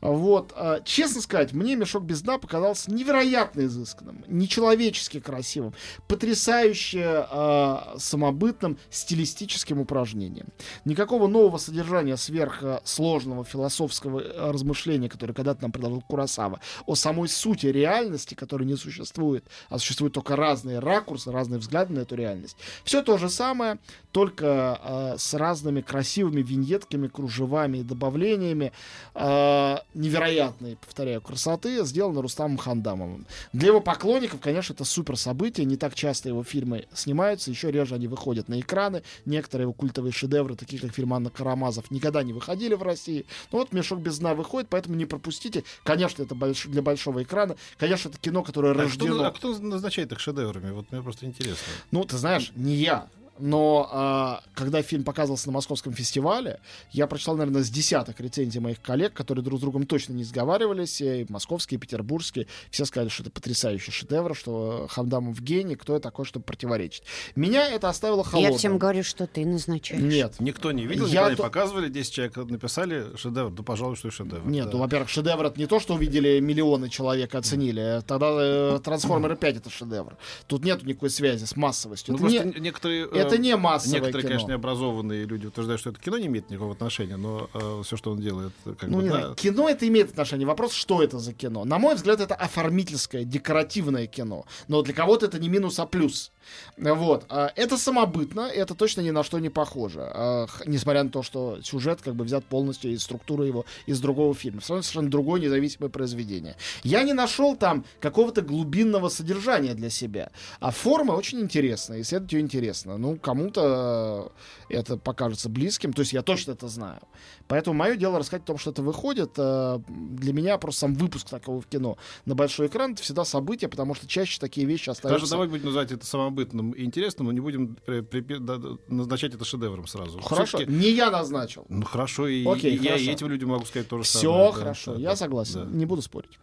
Вот. 0.00 0.52
э, 0.56 0.80
Честно 0.84 1.20
сказать, 1.22 1.52
мне 1.52 1.74
«Мешок 1.76 2.04
без 2.04 2.22
дна» 2.22 2.38
показался 2.38 2.92
невероятно 2.92 3.62
изысканным, 3.62 4.24
нечеловечески 4.28 5.20
красивым, 5.20 5.72
потрясающе 6.06 7.26
э, 7.30 7.76
самобытным 7.96 8.78
стилистическим 8.90 9.80
упражнением. 9.80 10.48
Никакого 10.84 11.26
нового 11.26 11.58
содержания 11.58 12.16
сверхсложного 12.16 13.44
философского 13.44 14.22
размышления, 14.52 15.08
которое 15.08 15.32
когда-то 15.32 15.62
нам 15.62 15.72
предложил 15.72 16.02
Курасава, 16.02 16.60
о 16.86 16.94
самой 16.94 17.28
сути 17.28 17.66
реальности, 17.66 18.17
которая 18.34 18.66
не 18.66 18.76
существует, 18.76 19.44
а 19.68 19.78
существуют 19.78 20.14
только 20.14 20.36
разные 20.36 20.78
ракурсы, 20.78 21.30
разные 21.30 21.58
взгляды 21.58 21.92
на 21.92 22.00
эту 22.00 22.14
реальность. 22.14 22.56
Все 22.84 23.02
то 23.02 23.18
же 23.18 23.28
самое, 23.28 23.78
только 24.12 24.80
э, 24.82 25.18
с 25.18 25.34
разными 25.34 25.80
красивыми 25.80 26.42
виньетками, 26.42 27.08
кружевами 27.08 27.78
и 27.78 27.82
добавлениями 27.82 28.72
э, 29.14 29.76
невероятной, 29.94 30.76
повторяю, 30.76 31.20
красоты, 31.20 31.84
сделано 31.84 32.22
Рустамом 32.22 32.56
Хандамовым. 32.58 33.26
Для 33.52 33.68
его 33.68 33.80
поклонников, 33.80 34.40
конечно, 34.40 34.72
это 34.72 34.84
супер 34.84 35.16
событие. 35.16 35.66
Не 35.66 35.76
так 35.76 35.94
часто 35.94 36.28
его 36.28 36.42
фильмы 36.42 36.86
снимаются, 36.94 37.50
еще 37.50 37.70
реже 37.70 37.94
они 37.94 38.08
выходят 38.08 38.48
на 38.48 38.60
экраны. 38.60 39.02
Некоторые 39.26 39.64
его 39.64 39.72
культовые 39.72 40.12
шедевры, 40.12 40.56
такие 40.56 40.80
как 40.80 40.94
фильм 40.94 41.14
Анна 41.14 41.30
Карамазов, 41.30 41.90
никогда 41.90 42.22
не 42.22 42.32
выходили 42.32 42.74
в 42.74 42.82
России. 42.82 43.26
Но 43.52 43.58
вот 43.58 43.72
«Мешок 43.72 44.00
без 44.00 44.18
дна» 44.18 44.34
выходит, 44.34 44.68
поэтому 44.68 44.96
не 44.96 45.06
пропустите. 45.06 45.64
Конечно, 45.84 46.22
это 46.22 46.34
больш- 46.34 46.68
для 46.68 46.82
большого 46.82 47.22
экрана. 47.22 47.56
Конечно, 47.78 48.07
это 48.08 48.18
кино, 48.18 48.42
которое 48.42 48.72
А 48.72 48.74
кто, 48.74 48.82
рождено... 48.82 49.24
а 49.24 49.30
кто 49.30 49.58
назначает 49.58 50.12
их 50.12 50.20
шедеврами? 50.20 50.70
Вот 50.72 50.90
мне 50.92 51.02
просто 51.02 51.26
интересно. 51.26 51.66
Ну, 51.90 52.04
ты 52.04 52.16
знаешь, 52.16 52.52
не 52.54 52.74
я. 52.74 53.08
Но 53.38 53.88
а, 53.92 54.42
когда 54.54 54.82
фильм 54.82 55.04
показывался 55.04 55.48
на 55.48 55.52
московском 55.52 55.92
фестивале, 55.92 56.60
я 56.90 57.06
прочитал, 57.06 57.36
наверное, 57.36 57.62
с 57.62 57.70
десяток 57.70 58.20
рецензий 58.20 58.60
моих 58.60 58.80
коллег, 58.80 59.12
которые 59.14 59.44
друг 59.44 59.58
с 59.58 59.62
другом 59.62 59.86
точно 59.86 60.12
не 60.12 60.24
сговаривались, 60.24 61.00
и 61.00 61.26
московские, 61.28 61.78
и 61.78 61.80
петербургские. 61.80 62.46
Все 62.70 62.84
сказали, 62.84 63.08
что 63.08 63.22
это 63.22 63.30
потрясающий 63.30 63.90
шедевр, 63.90 64.36
что 64.36 64.86
Хамдамов 64.90 65.40
гений, 65.40 65.76
кто 65.76 65.94
я 65.94 66.00
такой, 66.00 66.24
чтобы 66.24 66.44
противоречить. 66.44 67.02
Меня 67.36 67.68
это 67.68 67.88
оставило 67.88 68.24
холодным. 68.24 68.52
Я 68.52 68.58
всем 68.58 68.78
говорю, 68.78 69.02
что 69.02 69.26
ты 69.26 69.44
назначаешь. 69.44 70.02
Нет. 70.02 70.34
Никто 70.40 70.72
не 70.72 70.86
видел, 70.86 71.06
Я 71.06 71.12
никогда 71.12 71.30
не 71.30 71.36
то- 71.36 71.42
показывали. 71.42 71.88
10 71.88 72.12
человек 72.12 72.36
написали 72.36 73.16
шедевр. 73.16 73.50
Да, 73.50 73.62
пожалуй, 73.62 73.96
что 73.96 74.08
и 74.08 74.10
шедевр. 74.10 74.46
Нет, 74.46 74.66
да. 74.66 74.72
ну, 74.72 74.78
во-первых, 74.78 75.08
шедевр 75.08 75.46
это 75.46 75.58
не 75.58 75.66
то, 75.66 75.80
что 75.80 75.94
увидели 75.94 76.40
миллионы 76.40 76.88
человек 76.88 77.34
и 77.34 77.36
оценили. 77.36 78.02
Тогда 78.06 78.28
э, 78.38 78.80
Трансформеры 78.82 79.36
5 79.36 79.56
это 79.56 79.70
шедевр. 79.70 80.16
Тут 80.46 80.64
нет 80.64 80.82
никакой 80.82 81.10
связи 81.10 81.44
с 81.44 81.56
массовостью. 81.56 82.14
Ну, 82.14 82.26
это, 82.26 82.42
просто 82.42 82.58
не, 82.58 82.64
некоторые, 82.64 83.08
э, 83.10 83.27
это 83.28 83.38
не 83.38 83.56
массовое 83.56 84.00
Некоторые, 84.00 84.22
кино. 84.22 84.28
конечно, 84.30 84.48
необразованные 84.48 85.24
люди 85.24 85.46
утверждают, 85.46 85.80
что 85.80 85.90
это 85.90 86.00
кино 86.00 86.18
не 86.18 86.26
имеет 86.26 86.50
никакого 86.50 86.72
отношения, 86.72 87.16
но 87.16 87.48
все, 87.84 87.96
что 87.96 88.10
он 88.10 88.20
делает, 88.20 88.52
как 88.64 88.88
Ну, 88.88 88.98
бы, 88.98 89.02
не 89.04 89.08
да, 89.10 89.34
кино 89.34 89.68
это 89.68 89.86
имеет 89.88 90.10
отношение. 90.10 90.46
Вопрос, 90.46 90.72
что 90.72 91.02
это 91.02 91.18
за 91.18 91.32
кино. 91.32 91.64
На 91.64 91.78
мой 91.78 91.94
взгляд, 91.94 92.20
это 92.20 92.34
оформительское, 92.34 93.24
декоративное 93.24 94.06
кино. 94.06 94.44
Но 94.68 94.82
для 94.82 94.94
кого-то 94.94 95.26
это 95.26 95.38
не 95.38 95.48
минус, 95.48 95.78
а 95.78 95.86
плюс. 95.86 96.32
Вот. 96.76 97.24
А, 97.28 97.52
Это 97.56 97.76
самобытно, 97.76 98.42
это 98.42 98.74
точно 98.74 99.00
ни 99.00 99.10
на 99.10 99.22
что 99.22 99.38
не 99.38 99.48
похоже. 99.48 100.00
А, 100.02 100.46
Несмотря 100.66 101.02
на 101.02 101.10
то, 101.10 101.22
что 101.22 101.58
сюжет 101.62 102.00
как 102.02 102.14
бы 102.14 102.24
взят 102.24 102.44
полностью 102.44 102.92
из 102.92 103.02
структуры 103.02 103.46
его 103.46 103.64
из 103.86 104.00
другого 104.00 104.34
фильма. 104.34 104.60
Все 104.60 104.74
равно 104.74 104.82
совершенно 104.82 105.10
другое 105.10 105.40
независимое 105.40 105.90
произведение. 105.90 106.56
Я 106.82 107.02
не 107.02 107.12
нашел 107.12 107.56
там 107.56 107.84
какого-то 108.00 108.42
глубинного 108.42 109.08
содержания 109.08 109.74
для 109.74 109.90
себя. 109.90 110.30
А 110.60 110.70
форма 110.70 111.12
очень 111.12 111.40
интересная, 111.40 112.00
исследовать 112.00 112.32
ее 112.32 112.40
интересно. 112.40 112.98
Ну, 112.98 113.16
кому-то 113.16 114.32
э, 114.68 114.74
это 114.74 114.96
покажется 114.96 115.48
близким, 115.48 115.92
то 115.92 116.00
есть 116.00 116.12
я 116.12 116.22
точно 116.22 116.52
это 116.52 116.68
знаю. 116.68 117.00
Поэтому 117.46 117.76
мое 117.76 117.96
дело 117.96 118.18
рассказать 118.18 118.42
о 118.44 118.46
том, 118.46 118.58
что 118.58 118.70
это 118.70 118.82
выходит. 118.82 119.32
Э, 119.36 119.78
Для 119.88 120.32
меня 120.32 120.58
просто 120.58 120.80
сам 120.80 120.94
выпуск 120.94 121.28
такого 121.28 121.60
в 121.60 121.66
кино 121.66 121.96
на 122.24 122.34
большой 122.34 122.66
экран 122.68 122.92
это 122.92 123.02
всегда 123.02 123.24
событие, 123.24 123.68
потому 123.68 123.94
что 123.94 124.06
чаще 124.06 124.38
такие 124.38 124.66
вещи 124.66 124.90
остаются. 124.90 125.20
Даже 125.20 125.30
давай 125.30 125.48
будем 125.48 125.66
называть 125.66 125.92
это 125.92 126.06
самобытным 126.38 126.72
и 126.72 126.84
интересным, 126.84 127.26
но 127.26 127.32
не 127.32 127.40
будем 127.40 127.76
при- 127.84 128.00
при- 128.00 128.38
да, 128.38 128.56
да, 128.56 128.68
назначать 128.88 129.34
это 129.34 129.44
шедевром 129.44 129.86
сразу. 129.86 130.20
Хорошо, 130.20 130.62
не 130.64 130.90
я 130.90 131.10
назначил. 131.10 131.64
Ну 131.68 131.84
хорошо, 131.84 132.28
и, 132.28 132.46
Окей, 132.46 132.74
и 132.74 132.76
я 132.76 132.96
и 132.96 132.98
хорошо. 133.04 133.10
этим 133.10 133.28
людям 133.28 133.48
могу 133.50 133.64
сказать 133.64 133.88
то 133.88 133.98
же 133.98 134.04
Все 134.04 134.20
самое. 134.20 134.52
да, 134.52 134.52
хорошо, 134.52 134.94
да, 134.94 135.00
я 135.00 135.08
да, 135.10 135.16
согласен, 135.16 135.68
да. 135.70 135.76
не 135.76 135.86
буду 135.86 136.02
спорить. 136.02 136.38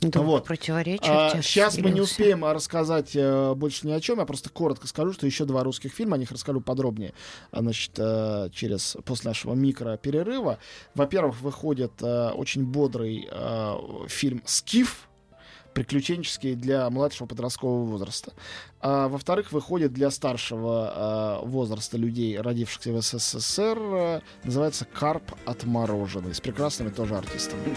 Дух 0.00 0.24
Вот. 0.24 0.44
противоречия 0.44 1.28
в 1.28 1.32
тебя 1.32 1.42
сейчас 1.42 1.76
мы 1.76 1.90
не 1.90 2.00
успеем 2.00 2.44
а, 2.44 2.54
рассказать 2.54 3.16
э, 3.16 3.52
больше 3.56 3.84
ни 3.84 3.90
о 3.90 4.00
чем. 4.00 4.20
Я 4.20 4.26
просто 4.26 4.48
коротко 4.48 4.86
скажу, 4.86 5.12
что 5.12 5.26
еще 5.26 5.44
два 5.44 5.64
русских 5.64 5.92
фильма, 5.92 6.14
о 6.14 6.18
них 6.20 6.30
расскажу 6.30 6.60
подробнее, 6.60 7.14
а, 7.50 7.62
значит, 7.62 7.90
э, 7.98 8.48
через 8.52 8.96
после 9.04 9.30
нашего 9.30 9.54
микроперерыва. 9.54 10.58
Во-первых, 10.94 11.40
выходит 11.40 12.00
э, 12.00 12.30
очень 12.30 12.64
бодрый 12.64 13.26
э, 13.28 13.76
фильм 14.06 14.40
"Скиф" 14.46 15.07
приключенческий 15.78 16.56
для 16.56 16.90
младшего 16.90 17.28
подросткового 17.28 17.84
возраста. 17.84 18.32
А, 18.80 19.06
во-вторых, 19.06 19.52
выходит 19.52 19.92
для 19.92 20.10
старшего 20.10 21.40
э, 21.44 21.46
возраста 21.46 21.96
людей, 21.96 22.36
родившихся 22.36 22.90
в 22.90 23.00
СССР, 23.00 23.78
э, 23.78 24.20
называется 24.42 24.86
«Карп 24.86 25.36
отмороженный» 25.46 26.34
с 26.34 26.40
прекрасными 26.40 26.88
тоже 26.88 27.16
артистами. 27.16 27.76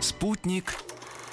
Спутник 0.00 0.74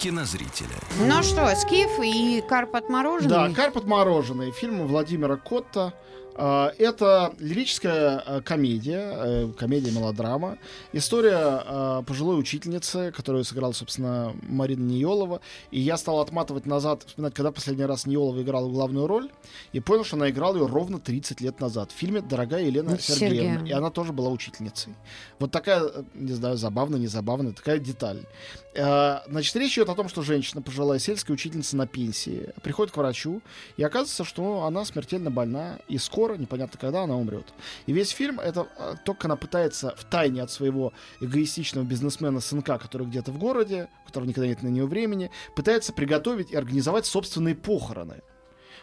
кинозрителя. 0.05 0.77
Ну 0.99 1.23
что, 1.23 1.47
Скиф 1.55 1.89
и 1.99 2.43
Карп 2.47 2.75
отмороженный? 2.75 3.29
Да, 3.29 3.49
«Карп 3.49 3.77
отмороженный», 3.77 4.51
фильм 4.51 4.85
Владимира 4.85 5.35
Котта. 5.35 5.93
А, 6.37 6.73
Это 6.77 7.33
лирическая 7.39 8.17
а, 8.17 8.41
комедия, 8.41 9.13
э, 9.15 9.51
комедия-мелодрама. 9.57 10.57
История 10.91 11.37
а, 11.39 12.01
пожилой 12.01 12.37
учительницы, 12.39 13.13
которую 13.15 13.45
сыграла, 13.45 13.71
собственно, 13.71 14.35
Марина 14.41 14.83
Ниелова. 14.83 15.39
И 15.71 15.79
я 15.79 15.95
стал 15.97 16.19
отматывать 16.19 16.65
назад, 16.65 17.03
вспоминать, 17.05 17.33
когда 17.33 17.51
последний 17.51 17.85
раз 17.85 18.05
Ниелова 18.05 18.41
играла 18.41 18.69
главную 18.69 19.07
роль, 19.07 19.29
и 19.71 19.79
понял, 19.79 20.03
что 20.03 20.17
она 20.17 20.29
играла 20.29 20.57
ее 20.57 20.67
ровно 20.67 20.99
30 20.99 21.39
лет 21.39 21.61
назад 21.61 21.91
в 21.91 21.95
фильме 21.95 22.19
«Дорогая 22.21 22.63
Елена 22.63 22.99
Сергеевна. 22.99 23.37
Сергеевна». 23.37 23.69
И 23.69 23.71
она 23.71 23.89
тоже 23.89 24.11
была 24.11 24.29
учительницей. 24.29 24.93
Вот 25.39 25.51
такая, 25.51 25.83
э, 25.83 26.03
не 26.15 26.33
знаю, 26.33 26.57
забавная, 26.57 26.99
незабавная, 26.99 27.53
такая 27.53 27.79
деталь. 27.79 28.25
Значит, 28.73 29.55
речь 29.55 29.77
идет 29.77 29.87
о 29.87 29.95
том, 29.95 30.09
что 30.09 30.21
женщина, 30.21 30.61
пожилая 30.61 30.99
сельская 30.99 31.31
учительница 31.31 31.77
на 31.77 31.87
пенсии, 31.87 32.49
приходит 32.61 32.93
к 32.93 32.97
врачу, 32.97 33.41
и 33.77 33.83
оказывается, 33.83 34.25
что 34.25 34.65
она 34.65 34.83
смертельно 34.83 35.31
больна, 35.31 35.79
и 35.87 35.97
скоро, 35.97 36.24
непонятно 36.33 36.79
когда, 36.79 37.03
она 37.03 37.15
умрет. 37.15 37.53
И 37.85 37.93
весь 37.93 38.09
фильм 38.09 38.39
это 38.39 38.67
э, 38.77 38.95
то, 39.05 39.13
как 39.13 39.25
она 39.25 39.35
пытается 39.35 39.95
в 39.95 40.03
тайне 40.05 40.41
от 40.41 40.51
своего 40.51 40.93
эгоистичного 41.21 41.85
бизнесмена 41.85 42.39
сынка, 42.39 42.77
который 42.77 43.07
где-то 43.07 43.31
в 43.31 43.37
городе, 43.37 43.87
у 44.03 44.07
которого 44.07 44.27
никогда 44.27 44.47
нет 44.47 44.63
на 44.63 44.67
нее 44.67 44.85
времени, 44.85 45.31
пытается 45.55 45.93
приготовить 45.93 46.51
и 46.51 46.55
организовать 46.55 47.05
собственные 47.05 47.55
похороны. 47.55 48.21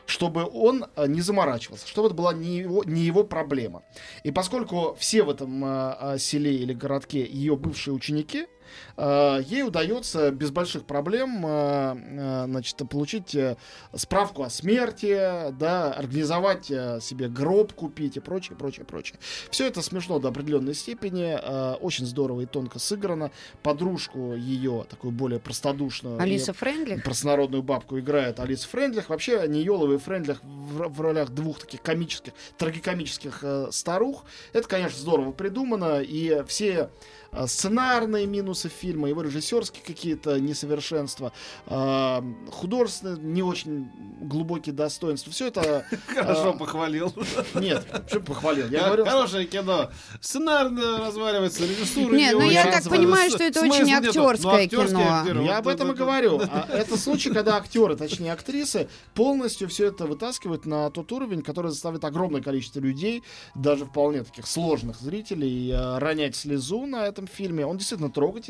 чтобы 0.07 0.45
он 0.53 0.87
э, 0.97 1.07
не 1.07 1.21
заморачивался, 1.21 1.87
чтобы 1.87 2.09
это 2.09 2.17
была 2.17 2.33
не 2.35 2.59
его, 2.59 2.83
не 2.85 3.03
его 3.03 3.25
проблема. 3.25 3.83
И 4.25 4.33
поскольку 4.33 4.97
все 4.99 5.23
в 5.23 5.31
этом 5.31 5.65
э, 5.65 5.97
э, 6.01 6.19
селе 6.19 6.55
или 6.55 6.73
городке 6.73 7.25
ее 7.25 7.57
бывшие 7.57 7.95
ученики, 7.95 8.47
ей 8.97 9.63
удается 9.63 10.31
без 10.31 10.51
больших 10.51 10.85
проблем 10.85 11.45
э, 11.45 11.97
э, 11.97 12.45
значит, 12.47 12.77
получить 12.89 13.35
э, 13.35 13.57
справку 13.95 14.43
о 14.43 14.51
смерти, 14.51 15.51
да, 15.59 15.93
организовать 15.93 16.71
э, 16.71 17.01
себе 17.01 17.29
гроб 17.29 17.73
купить 17.73 18.17
и 18.17 18.21
прочее, 18.21 18.57
прочее, 18.57 18.85
прочее. 18.85 19.19
Все 19.51 19.67
это 19.67 19.83
смешно 19.83 20.19
до 20.19 20.29
определенной 20.29 20.75
степени, 20.75 21.39
э, 21.41 21.75
очень 21.75 22.07
здорово 22.07 22.43
и 22.43 22.47
тонко 22.47 22.79
сыграно. 22.79 23.31
Подружку 23.63 24.35
ее, 24.35 24.85
такую 24.89 25.13
более 25.13 25.41
простодушную, 25.41 26.21
Алиса 26.21 26.53
Френдлих. 26.53 27.03
простонародную 27.05 27.63
бабку 27.63 27.99
играет 27.99 28.41
Алиса 28.41 28.69
Френдлих. 28.69 29.09
Вообще, 29.09 29.45
Ниелова 29.49 29.95
и 29.95 29.99
Френдлих 29.99 30.43
в, 30.43 30.89
в 30.89 31.01
ролях 31.01 31.31
двух 31.31 31.61
таких 31.61 31.83
комических, 31.83 32.33
трагикомических 32.59 33.41
э, 33.43 33.69
старух. 33.71 34.25
Это, 34.53 34.69
конечно, 34.69 34.99
здорово 34.99 35.33
придумано. 35.33 36.01
И 36.03 36.43
все 36.47 36.91
э, 37.33 37.47
сценарные 37.47 38.27
минусы 38.27 38.52
фильма, 38.55 39.09
его 39.09 39.23
режиссерские 39.23 39.83
какие-то 39.85 40.41
несовершенства, 40.41 41.33
э, 41.67 42.23
художественные 42.51 43.19
не 43.19 43.43
очень 43.43 43.91
глубокие 44.21 44.75
достоинства. 44.75 45.33
Все 45.33 45.49
это... 45.49 45.87
Хорошо 46.07 46.53
э, 46.55 46.59
похвалил. 46.59 47.13
Нет, 47.55 47.87
что 48.09 48.21
похвалил? 48.21 48.69
Я 48.69 48.87
говорю, 48.87 49.05
Хорошее 49.05 49.47
кино. 49.47 49.91
Сценарно 50.21 50.99
разваливается, 50.99 51.65
режиссура 51.65 52.15
Не, 52.15 52.33
ну 52.33 52.49
я 52.49 52.71
так 52.71 52.85
понимаю, 52.85 53.31
что 53.31 53.43
это 53.43 53.61
очень 53.61 53.93
актерское 53.93 54.37
Ну, 54.43 54.51
актерские 54.51 55.25
кино. 55.27 55.43
Я 55.43 55.59
об 55.59 55.69
этом 55.69 55.93
и 55.93 55.95
говорю. 55.95 56.41
А 56.41 56.69
это 56.71 56.97
случай, 56.97 57.31
когда 57.31 57.57
актеры, 57.57 57.97
точнее 57.97 58.33
актрисы, 58.33 58.89
полностью 59.15 59.69
все 59.69 59.87
это 59.87 60.07
вытаскивают 60.07 60.67
на 60.67 60.91
тот 60.91 61.11
уровень, 61.13 61.43
который 61.43 61.71
заставит 61.71 62.05
огромное 62.05 62.43
количество 62.43 62.81
людей, 62.81 63.23
даже 63.55 63.85
вполне 63.85 64.23
таких 64.23 64.47
сложных 64.47 64.99
зрителей, 65.01 65.73
ронять 65.99 66.37
слезу 66.37 66.87
на 66.87 67.07
этом 67.07 67.27
фильме. 67.27 67.67
Он 67.67 67.77
действительно 67.77 68.11
трогательный, 68.11 68.42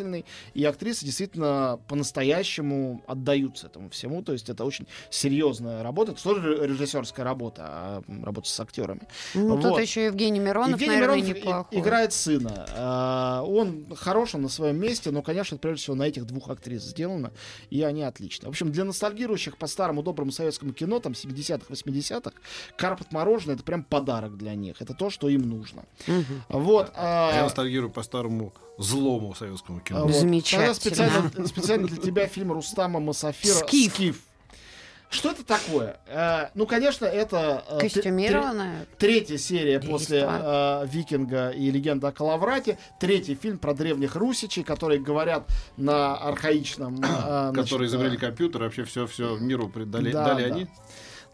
и 0.55 0.65
актрисы 0.65 1.05
действительно 1.05 1.79
по-настоящему 1.89 3.03
отдаются 3.07 3.67
этому 3.67 3.91
всему. 3.91 4.23
То 4.23 4.33
есть 4.33 4.49
это 4.49 4.65
очень 4.65 4.87
серьезная 5.11 5.83
работа. 5.83 6.13
Это 6.13 6.23
тоже 6.23 6.67
режиссерская 6.67 7.25
работа, 7.25 7.63
а 7.67 8.03
работа 8.23 8.49
с 8.49 8.61
актерами. 8.61 9.03
Ну, 9.35 9.57
тут 9.61 9.73
Вот. 9.73 9.81
еще 9.81 10.07
Евгений 10.07 10.39
Миронов, 10.41 10.71
Евгений 10.71 10.93
наверное, 10.93 11.17
Миронов 11.17 11.37
неплохой. 11.37 11.79
играет 11.79 12.13
сына. 12.13 12.67
А, 12.71 13.43
Он 13.43 13.87
хорош, 13.95 14.35
он 14.35 14.43
на 14.43 14.49
своем 14.49 14.79
месте, 14.79 15.11
но, 15.11 15.23
конечно, 15.23 15.55
это 15.57 15.63
прежде 15.63 15.83
всего 15.83 15.97
на 15.97 16.05
этих 16.05 16.25
двух 16.27 16.49
актрис 16.49 16.83
сделано, 16.83 17.33
и 17.71 17.83
они 17.83 18.03
отличны. 18.03 18.47
В 18.47 18.51
общем, 18.51 18.71
для 18.73 18.85
ностальгирующих 18.85 19.57
по 19.57 19.67
старому 19.67 20.03
доброму 20.03 20.33
советскому 20.33 20.73
кино, 20.73 20.99
там, 21.01 21.13
70-х, 21.13 21.67
80-х, 21.73 22.33
«Карпот 22.77 23.13
мороженое»— 23.13 23.55
это 23.57 23.65
прям 23.65 23.85
подарок 23.85 24.37
для 24.37 24.55
них. 24.55 24.81
Это 24.81 24.95
то, 24.95 25.11
что 25.11 25.29
им 25.29 25.43
нужно. 25.43 25.85
Мгм. 26.07 26.43
Вот. 26.49 26.93
А 26.95 27.33
Я 27.35 27.41
а, 27.41 27.45
ностальгирую 27.45 27.91
по 27.91 28.03
старому 28.03 28.53
злому 28.79 29.35
советскому 29.35 29.79
а, 29.79 29.81
кино. 29.81 30.07
вот. 30.07 30.15
Замечательно. 30.15 30.75
Тогда 30.75 30.75
специально, 30.75 31.47
специально 31.47 31.87
для 31.89 31.97
тебя 31.99 32.27
фильм 32.27 32.53
Рустама 32.53 33.01
Масафира 33.01 33.55
«Скиф». 33.55 34.23
Что 35.13 35.31
это 35.31 35.45
такое? 35.45 36.01
Э, 36.07 36.49
ну, 36.55 36.67
конечно, 36.67 37.05
это... 37.05 37.63
э, 37.69 37.81
Костюмированная. 37.81 38.87
Третья 38.97 39.37
серия 39.37 39.79
Действо. 39.79 39.93
после 39.93 40.27
э, 40.27 40.87
Викинга 40.87 41.51
и 41.51 41.71
Легенда 41.71 42.09
о 42.09 42.13
Калаврате. 42.13 42.79
Третий 42.99 43.35
фильм 43.35 43.59
про 43.59 43.75
древних 43.75 44.17
русичей, 44.17 44.63
которые 44.63 45.01
говорят 45.01 45.47
на 45.77 46.17
архаичном... 46.17 46.97
э, 47.05 47.51
значит, 47.53 47.65
Которые 47.65 47.89
изобрели 47.89 48.17
э, 48.17 48.21
компьютер, 48.21 48.63
вообще 48.63 48.87
все, 48.87 49.07
все 49.07 49.37
миру 49.37 49.69
придали, 49.69 50.13
Да, 50.13 50.29
дали 50.29 50.49
да. 50.49 50.55
они. 50.55 50.67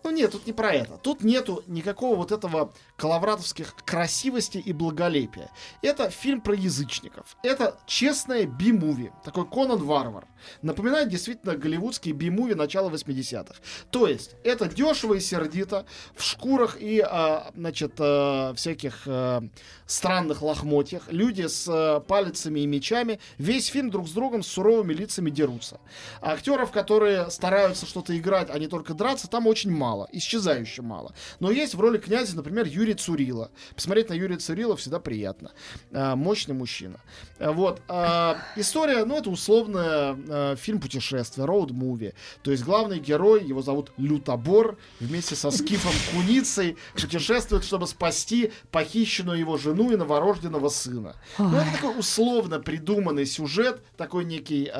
Ну 0.04 0.10
нет, 0.10 0.32
тут 0.32 0.46
не 0.46 0.52
про 0.52 0.72
это. 0.72 0.96
Тут 0.96 1.22
нету 1.22 1.62
никакого 1.66 2.16
вот 2.16 2.32
этого 2.32 2.72
калавратовских 2.96 3.74
красивости 3.84 4.58
и 4.58 4.72
благолепия. 4.72 5.50
Это 5.82 6.10
фильм 6.10 6.40
про 6.40 6.54
язычников. 6.54 7.36
Это 7.42 7.78
честное 7.86 8.46
би-муви. 8.46 9.12
Такой 9.24 9.46
Конан 9.46 9.78
Варвар. 9.84 10.26
Напоминает 10.62 11.08
действительно 11.08 11.56
голливудские 11.56 12.14
би-муви 12.14 12.54
начала 12.54 12.90
80-х. 12.90 13.54
То 13.90 14.06
есть, 14.06 14.36
это 14.44 14.68
дешево 14.68 15.14
и 15.14 15.20
сердито, 15.20 15.84
в 16.14 16.22
шкурах 16.22 16.80
и, 16.80 17.00
а, 17.00 17.50
значит, 17.54 17.94
а, 17.98 18.54
всяких 18.54 19.02
а, 19.06 19.42
странных 19.86 20.42
лохмотьях. 20.42 21.04
Люди 21.10 21.46
с 21.46 21.66
а, 21.68 22.00
палицами 22.00 22.60
и 22.60 22.66
мечами. 22.66 23.20
Весь 23.36 23.66
фильм 23.66 23.90
друг 23.90 24.08
с 24.08 24.12
другом 24.12 24.42
с 24.42 24.48
суровыми 24.48 24.92
лицами 24.92 25.30
дерутся. 25.30 25.80
Актеров, 26.20 26.70
которые 26.70 27.30
стараются 27.30 27.86
что-то 27.86 28.16
играть, 28.16 28.48
а 28.50 28.58
не 28.58 28.68
только 28.68 28.94
драться, 28.94 29.28
там 29.28 29.46
очень 29.46 29.70
мало. 29.70 29.87
Исчезающе 30.12 30.82
мало. 30.82 31.14
Но 31.40 31.50
есть 31.50 31.74
в 31.74 31.80
роли 31.80 31.98
князя, 31.98 32.36
например, 32.36 32.66
Юрий 32.66 32.94
Цурила. 32.94 33.50
Посмотреть 33.74 34.08
на 34.08 34.14
Юрия 34.14 34.36
Цурила 34.36 34.76
всегда 34.76 34.98
приятно. 34.98 35.52
А, 35.92 36.16
мощный 36.16 36.54
мужчина. 36.54 37.00
А, 37.38 37.52
Вот. 37.52 37.80
А, 37.88 38.38
история, 38.56 39.04
ну, 39.04 39.18
это 39.18 39.30
условно 39.30 40.56
фильм 40.58 40.80
путешествия, 40.80 41.44
роуд-муви. 41.44 42.14
То 42.42 42.50
есть 42.50 42.64
главный 42.64 42.98
герой, 42.98 43.44
его 43.44 43.62
зовут 43.62 43.92
Лютобор, 43.96 44.76
вместе 45.00 45.34
со 45.34 45.50
Скифом 45.50 45.92
Куницей 46.12 46.76
путешествует, 46.94 47.64
чтобы 47.64 47.86
спасти 47.86 48.52
похищенную 48.70 49.38
его 49.38 49.56
жену 49.56 49.90
и 49.90 49.96
новорожденного 49.96 50.68
сына. 50.68 51.16
Ну, 51.38 51.56
это 51.56 51.72
такой 51.72 51.98
условно 51.98 52.60
придуманный 52.60 53.26
сюжет, 53.26 53.80
такой 53.96 54.24
некий 54.24 54.70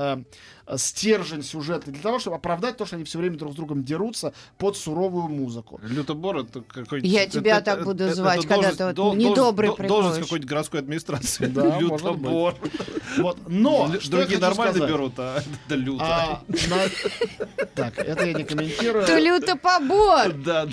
стержень 0.77 1.43
сюжета, 1.43 1.91
для 1.91 2.03
того, 2.03 2.19
чтобы 2.19 2.37
оправдать 2.37 2.77
то, 2.77 2.85
что 2.85 2.97
они 2.97 3.05
все 3.05 3.19
время 3.19 3.39
друг 3.39 3.53
с 3.53 3.57
другом 3.57 3.85
дерутся 3.85 4.33
под 4.59 4.77
суровую 4.77 5.29
музыку. 5.29 5.81
Лютобор 5.83 6.39
это 6.39 6.61
какой-то... 6.63 7.07
Я 7.07 7.23
это- 7.23 7.33
тебя 7.33 7.57
это- 7.57 7.65
так 7.65 7.77
это- 7.79 7.85
буду 7.87 8.05
это 8.05 8.15
звать, 8.15 8.41
когда 8.43 8.55
должность- 8.57 8.79
ты 8.79 8.85
вот 8.87 8.95
дол- 8.95 9.15
недобрый 9.15 9.69
должность- 9.69 9.89
Должность 9.89 10.17
приходишь. 10.17 10.29
какой-то 10.29 10.47
городской 10.47 10.81
администрации. 10.81 11.47
Да, 11.47 11.79
Лютобор. 11.79 12.55
Вот. 13.19 13.39
Но, 13.47 13.91
Другие 14.11 14.39
нормально 14.39 14.87
берут, 14.87 15.15
а 15.19 15.43
это 15.67 15.75
люто. 15.75 16.05
А, 16.05 16.43
Так, 17.75 17.99
это 17.99 18.27
я 18.27 18.33
не 18.33 18.45
комментирую. 18.45 19.07
То 19.07 19.19
люто 19.19 19.57
побор! 19.57 20.33
Да, 20.33 20.67
да. 20.67 20.73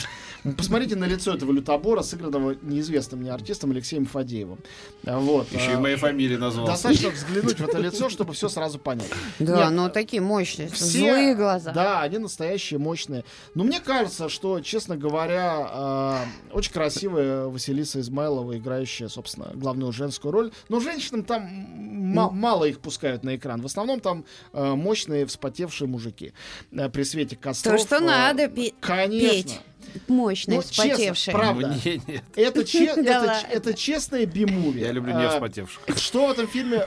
Посмотрите 0.58 0.96
на 0.96 1.06
лицо 1.06 1.34
этого 1.34 1.52
лютобора, 1.52 2.04
сыгранного 2.04 2.56
неизвестным 2.62 3.22
мне 3.22 3.32
артистом 3.32 3.72
Алексеем 3.72 4.06
Фадеевым. 4.06 4.60
Вот. 5.04 5.52
Еще 5.52 5.72
и 5.72 5.74
а, 5.74 5.80
моей 5.80 5.96
фамилии 5.96 6.36
назвал. 6.36 6.68
Достаточно 6.68 7.10
взглянуть 7.10 7.60
в 7.60 7.68
это 7.68 7.80
лицо, 7.80 8.10
чтобы 8.10 8.34
все 8.34 8.48
сразу 8.48 8.78
понять. 8.78 9.10
Да, 9.40 9.64
Нет, 9.66 9.72
ну 9.88 9.94
такие 9.94 10.22
мощные, 10.22 10.68
все- 10.70 10.86
злые 10.86 11.36
глаза. 11.36 11.72
Да, 11.72 12.02
они 12.02 12.18
настоящие, 12.18 12.80
мощные. 12.80 13.24
Но 13.54 13.64
мне 13.64 13.80
кажется, 13.80 14.30
что, 14.30 14.60
честно 14.62 14.98
говоря, 14.98 15.68
а, 15.70 16.26
очень 16.52 16.72
красивая 16.72 17.46
Василиса 17.48 18.00
Измайлова, 18.00 18.58
играющая, 18.58 19.08
собственно, 19.08 19.52
главную 19.54 19.92
женскую 19.92 20.32
роль. 20.32 20.52
Но 20.70 20.80
женщинам 20.80 21.24
там 21.24 21.44
ма- 21.48 22.30
мало 22.32 22.66
их 22.66 22.80
пускают 22.80 23.24
на 23.24 23.36
экран. 23.36 23.62
В 23.62 23.66
основном 23.66 24.00
там 24.00 24.26
а, 24.54 24.76
мощные, 24.76 25.26
вспотевшие 25.26 25.88
мужики 25.88 26.34
а, 26.78 26.90
при 26.90 27.04
свете 27.04 27.36
костров. 27.36 27.80
То, 27.82 27.86
что 27.86 27.98
а, 27.98 28.02
надо 28.02 28.48
пе- 28.48 28.74
Конечно. 28.80 29.30
петь. 29.30 29.60
Мощные, 30.08 30.58
Ну, 30.58 30.64
честно, 30.64 30.84
вспотевшие. 30.84 31.34
правда. 31.34 31.68
Мне 31.84 32.02
нет. 32.08 32.24
Это, 32.36 32.66
че- 32.66 32.86
это, 32.86 33.38
это 33.50 33.74
честное 33.74 34.26
би-муви. 34.26 34.82
Я 34.82 34.92
люблю 34.92 35.14
не 35.14 35.26
А, 35.26 35.30
вспотевших. 35.30 35.82
Что 35.96 36.28
в 36.28 36.32
этом 36.32 36.48
фильме... 36.48 36.86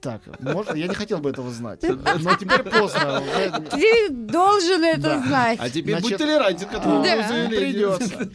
Так, 0.00 0.22
можно? 0.40 0.74
Я 0.74 0.88
не 0.88 0.94
хотел 0.94 1.18
бы 1.18 1.30
этого 1.30 1.50
знать. 1.50 1.82
Но 2.20 2.34
теперь 2.36 2.62
поздно. 2.62 3.22
Ты 3.70 4.08
должен 4.10 4.82
это 4.82 5.02
Да. 5.02 5.22
знать. 5.26 5.58
А 5.60 5.68
теперь 5.68 5.98
Значит, 5.98 6.10
будь 6.10 6.18
толерантен 6.18 6.68
к 6.68 6.72
этому. 6.74 7.02
Придется. 7.02 8.30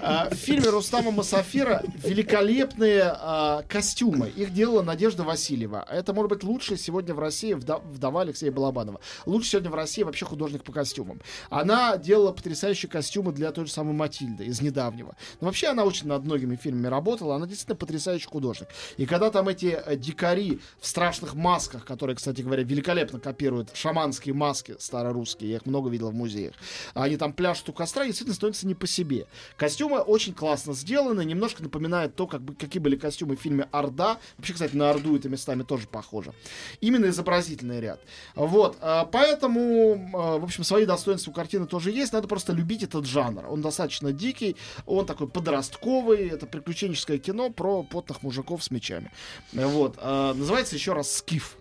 А, 0.00 0.28
В 0.30 0.34
фильме 0.34 0.68
Рустама 0.68 1.10
Масафира 1.10 1.82
великолепные 2.04 3.04
а, 3.18 3.62
костюмы. 3.68 4.28
Их 4.28 4.52
делала 4.52 4.82
Надежда 4.82 5.22
Васильева. 5.24 5.86
Это, 5.90 6.12
может 6.12 6.28
быть, 6.30 6.42
лучшая 6.44 6.76
сегодня 6.78 7.14
в 7.14 7.18
России 7.18 7.54
вдова 7.54 8.20
Алексея 8.22 8.52
Балабанова. 8.52 9.00
Лучше 9.24 9.50
сегодня 9.50 9.70
в 9.70 9.74
России 9.74 10.02
вообще 10.02 10.26
художник 10.26 10.64
по 10.64 10.72
костюмам. 10.72 11.20
Она 11.50 11.96
делала 11.96 12.32
потрясающие 12.32 12.90
костюмы 12.90 13.32
для 13.32 13.52
той 13.52 13.66
же 13.66 13.72
самой 13.72 13.94
Матильды 13.94 14.44
из 14.44 14.60
недавнего. 14.60 15.16
Но 15.40 15.46
вообще 15.46 15.68
она 15.68 15.84
очень 15.84 16.08
над 16.08 16.24
многими 16.24 16.56
фильмами 16.56 16.88
работала. 16.88 17.36
Она 17.36 17.46
действительно 17.46 17.76
потрясающий 17.76 18.26
художник. 18.26 18.68
И 18.96 19.06
когда 19.06 19.30
там 19.30 19.48
эти 19.48 19.78
э, 19.84 19.96
дикари 19.96 20.60
в 20.80 20.86
страшных 21.06 21.34
масках, 21.34 21.84
которые, 21.84 22.16
кстати 22.16 22.42
говоря, 22.42 22.64
великолепно 22.64 23.20
копируют 23.20 23.70
шаманские 23.74 24.34
маски 24.34 24.74
старорусские, 24.80 25.50
я 25.50 25.56
их 25.58 25.66
много 25.66 25.88
видел 25.88 26.10
в 26.10 26.14
музеях, 26.14 26.54
они 26.94 27.16
там 27.16 27.32
пляшут 27.32 27.68
у 27.68 27.72
костра, 27.72 28.02
и 28.02 28.08
действительно 28.08 28.34
становится 28.34 28.66
не 28.66 28.74
по 28.74 28.88
себе. 28.88 29.28
Костюмы 29.56 30.00
очень 30.00 30.34
классно 30.34 30.74
сделаны, 30.74 31.24
немножко 31.24 31.62
напоминает 31.62 32.16
то, 32.16 32.26
как 32.26 32.42
бы, 32.42 32.56
какие 32.56 32.82
были 32.82 32.96
костюмы 32.96 33.36
в 33.36 33.40
фильме 33.40 33.68
«Орда». 33.70 34.18
Вообще, 34.36 34.54
кстати, 34.54 34.74
на 34.74 34.90
«Орду» 34.90 35.16
это 35.16 35.28
местами 35.28 35.62
тоже 35.62 35.86
похоже. 35.86 36.32
Именно 36.80 37.06
изобразительный 37.06 37.80
ряд. 37.80 38.00
Вот, 38.34 38.76
а, 38.80 39.04
поэтому, 39.04 40.10
а, 40.12 40.38
в 40.38 40.44
общем, 40.44 40.64
свои 40.64 40.86
достоинства 40.86 41.30
у 41.30 41.34
картины 41.34 41.68
тоже 41.68 41.92
есть, 41.92 42.12
надо 42.14 42.26
просто 42.26 42.52
любить 42.52 42.82
этот 42.82 43.06
жанр. 43.06 43.46
Он 43.48 43.62
достаточно 43.62 44.10
дикий, 44.10 44.56
он 44.86 45.06
такой 45.06 45.28
подростковый, 45.28 46.30
это 46.30 46.46
приключенческое 46.46 47.18
кино 47.18 47.50
про 47.50 47.84
потных 47.84 48.24
мужиков 48.24 48.64
с 48.64 48.72
мечами. 48.72 49.12
Вот, 49.52 49.94
а, 49.98 50.34
называется 50.34 50.74
еще 50.74 50.95
раз 50.96 51.16
«Скиф». 51.16 51.56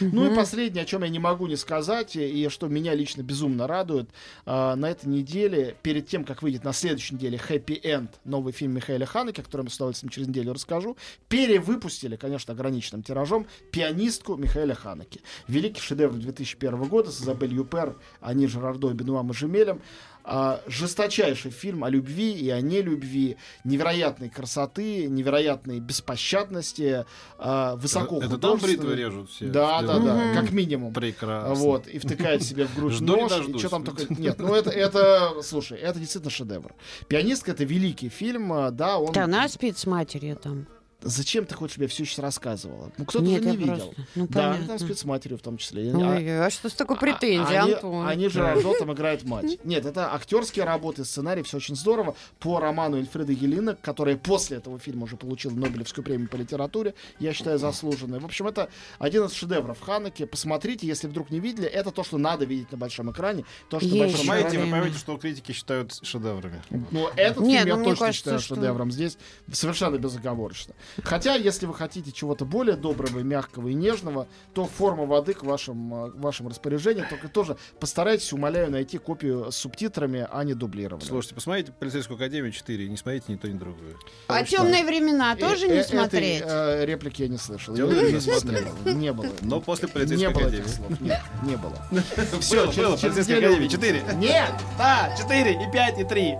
Ну 0.00 0.30
и 0.30 0.34
последнее, 0.34 0.82
о 0.82 0.86
чем 0.86 1.02
я 1.02 1.08
не 1.08 1.18
могу 1.18 1.46
не 1.46 1.56
сказать, 1.56 2.16
и, 2.16 2.48
что 2.48 2.68
меня 2.68 2.94
лично 2.94 3.22
безумно 3.22 3.66
радует, 3.66 4.10
а, 4.46 4.76
на 4.76 4.90
этой 4.90 5.06
неделе, 5.06 5.76
перед 5.82 6.06
тем, 6.06 6.24
как 6.24 6.42
выйдет 6.42 6.64
на 6.64 6.72
следующей 6.72 7.14
неделе 7.14 7.40
Happy 7.48 7.80
End, 7.82 8.08
новый 8.24 8.52
фильм 8.52 8.72
Михаила 8.72 9.06
Ханеке, 9.06 9.42
о 9.42 9.44
котором 9.44 9.66
я 9.66 9.70
с 9.70 9.76
удовольствием 9.76 10.10
через 10.10 10.28
неделю 10.28 10.52
расскажу, 10.52 10.96
перевыпустили, 11.28 12.16
конечно, 12.16 12.52
ограниченным 12.52 13.02
тиражом, 13.02 13.46
пианистку 13.70 14.36
Михаила 14.36 14.74
Ханеке. 14.74 15.20
Великий 15.48 15.80
шедевр 15.80 16.14
2001 16.14 16.84
года 16.84 17.10
с 17.10 17.20
Изабель 17.20 17.54
Юпер, 17.54 17.96
Ани 18.20 18.46
Жерардо 18.46 18.90
и 18.90 18.94
Бенуам 18.94 19.30
и 19.30 19.34
Жемелем. 19.34 19.80
А, 20.24 20.60
жесточайший 20.66 21.50
фильм 21.50 21.84
о 21.84 21.90
любви 21.90 22.32
и 22.32 22.50
о 22.50 22.60
нелюбви, 22.60 23.36
невероятной 23.64 24.28
красоты, 24.28 25.06
невероятной 25.06 25.80
беспощадности, 25.80 27.04
а, 27.38 27.76
высоко 27.76 28.20
Это 28.22 28.38
там 28.38 28.58
бритвы 28.58 28.94
режут 28.94 29.30
все. 29.30 29.46
Да, 29.46 29.82
да, 29.82 29.98
да, 29.98 30.34
как 30.34 30.50
минимум. 30.52 30.92
Прекрасно. 30.92 31.54
Вот, 31.54 31.86
и 31.86 31.98
втыкает 31.98 32.42
себе 32.42 32.66
в 32.66 32.74
грудь 32.74 33.00
нож, 33.00 33.32
и 33.48 33.58
что 33.58 33.68
там 33.68 33.84
только... 33.84 34.12
Нет, 34.14 34.38
ну 34.38 34.54
это, 34.54 34.70
это, 34.70 35.42
слушай, 35.42 35.78
это 35.78 35.98
действительно 35.98 36.30
шедевр. 36.30 36.74
«Пианистка»— 37.08 37.50
это 37.52 37.64
великий 37.64 38.08
фильм, 38.08 38.52
а, 38.52 38.70
да, 38.70 38.98
он... 38.98 39.12
Да, 39.12 39.24
она 39.24 39.48
спит 39.48 39.78
с 39.78 39.86
матерью 39.86 40.36
там. 40.36 40.66
Зачем 41.02 41.46
ты 41.46 41.54
хочешь, 41.54 41.72
чтобы 41.74 41.84
я 41.84 41.88
все 41.88 42.04
сейчас 42.04 42.18
рассказывала? 42.18 42.92
Ну, 42.98 43.04
кто-то 43.04 43.24
Нет, 43.24 43.42
же 43.42 43.48
не 43.50 43.54
я 43.54 43.58
видел. 43.58 43.76
просто- 43.86 44.02
ну, 44.14 44.26
да, 44.28 44.50
понятно. 44.52 44.66
там 44.68 44.78
спит 44.78 44.98
с 44.98 45.04
матерью 45.04 45.38
в 45.38 45.42
том 45.42 45.56
числе. 45.56 45.90
А- 45.92 45.96
Ой, 45.96 46.46
а 46.46 46.50
что 46.50 46.68
с 46.68 46.74
такой 46.74 46.98
претензией, 46.98 47.58
они, 47.58 47.72
Антон? 47.72 48.06
Они 48.06 48.28
же 48.28 48.40
Рожо 48.40 48.74
там 48.78 48.92
играет 48.92 49.24
мать. 49.24 49.58
Нет, 49.64 49.86
это 49.86 50.12
актерские 50.14 50.64
работы, 50.64 51.04
сценарий, 51.04 51.42
все 51.42 51.56
очень 51.56 51.74
здорово. 51.76 52.14
По 52.38 52.60
роману 52.60 52.98
Эльфреда 52.98 53.32
Гелина, 53.34 53.76
которая 53.80 54.16
после 54.16 54.58
этого 54.58 54.78
фильма 54.78 55.04
уже 55.04 55.16
получила 55.16 55.52
Нобелевскую 55.52 56.04
премию 56.04 56.28
по 56.28 56.36
литературе, 56.36 56.94
я 57.18 57.32
считаю, 57.32 57.58
заслуженная. 57.58 58.20
В 58.20 58.24
общем, 58.26 58.46
это 58.46 58.68
один 58.98 59.24
из 59.24 59.32
шедевров 59.32 59.80
Ханеке. 59.80 60.26
Посмотрите, 60.26 60.86
если 60.86 61.06
вдруг 61.06 61.30
не 61.30 61.40
видели, 61.40 61.66
это 61.66 61.90
то, 61.90 62.04
что 62.04 62.18
надо 62.18 62.44
видеть 62.44 62.70
на 62.72 62.78
большом 62.78 63.10
экране. 63.10 63.44
То, 63.70 63.80
что 63.80 63.88
на 63.88 63.92
Есть. 63.94 64.16
большом 64.16 64.20
Понимаете, 64.20 64.58
вы 64.58 64.70
поймете, 64.70 64.98
что 64.98 65.16
критики 65.16 65.52
считают 65.52 65.98
шедеврами. 66.02 66.62
Но 66.90 67.10
этот 67.16 67.42
Не, 67.44 67.56
фильм 67.58 67.68
я 67.68 67.74
ну, 67.74 67.80
мне 67.80 67.90
точно 67.90 68.06
кажется, 68.06 68.18
считаю 68.22 68.38
что- 68.40 68.54
шедевром. 68.56 68.90
Здесь 68.92 69.16
совершенно 69.50 69.96
безоговорочно. 69.96 70.74
Хотя, 71.02 71.34
если 71.34 71.66
вы 71.66 71.74
хотите 71.74 72.12
чего-то 72.12 72.44
более 72.44 72.76
доброго, 72.76 73.20
мягкого 73.20 73.68
и 73.68 73.74
нежного, 73.74 74.26
то 74.54 74.66
форма 74.66 75.06
воды 75.06 75.34
к 75.34 75.42
вашим, 75.42 76.06
э, 76.06 76.10
к 76.10 76.16
вашим 76.16 76.48
распоряжениям. 76.48 77.06
Только 77.08 77.28
тоже 77.28 77.56
постарайтесь, 77.78 78.32
умоляю, 78.32 78.70
найти 78.70 78.98
копию 78.98 79.50
с 79.50 79.56
субтитрами, 79.56 80.26
а 80.30 80.44
не 80.44 80.54
дублированную. 80.54 81.06
Слушайте, 81.08 81.34
посмотрите 81.34 81.72
«Полицейскую 81.78 82.16
академию 82.16 82.52
4» 82.52 82.84
и 82.84 82.88
не 82.88 82.96
смотрите 82.96 83.32
ни 83.32 83.36
то, 83.36 83.48
ни 83.48 83.58
другое. 83.58 83.94
А 84.28 84.42
темные 84.44 84.84
времена 84.84 85.36
тоже 85.36 85.66
Э, 85.66 85.72
не 85.72 85.78
э, 85.80 85.84
смотреть? 85.84 86.40
Этой, 86.40 86.82
э, 86.82 86.84
реплики 86.86 87.22
я 87.22 87.28
не 87.28 87.38
слышал. 87.38 87.74
Темные 87.74 88.12
не 88.12 88.18
было. 88.18 88.20
смотрели. 88.20 88.70
Не 88.94 89.12
было. 89.12 89.28
Но 89.42 89.60
после 89.60 89.88
Не 89.88 89.92
«Полицейской 89.94 90.28
было 90.32 90.42
академии». 90.42 90.64
этих 90.64 90.74
слов. 90.74 91.00
Нет, 91.00 91.20
не 91.42 91.56
было. 91.56 91.76
Все, 92.40 92.66
было, 92.66 92.96
«Полицейская 92.96 93.38
академия 93.38 93.56
увидимся. 93.56 93.76
4. 93.76 94.02
Нет! 94.16 94.50
Да, 94.78 95.14
4 95.16 95.52
и 95.52 95.72
5 95.72 95.98
и 96.00 96.04
3. 96.04 96.34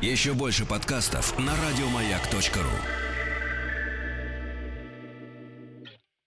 Еще 0.00 0.32
больше 0.32 0.64
подкастов 0.66 1.38
на 1.38 1.52
радиомаяк.ру. 1.56 3.11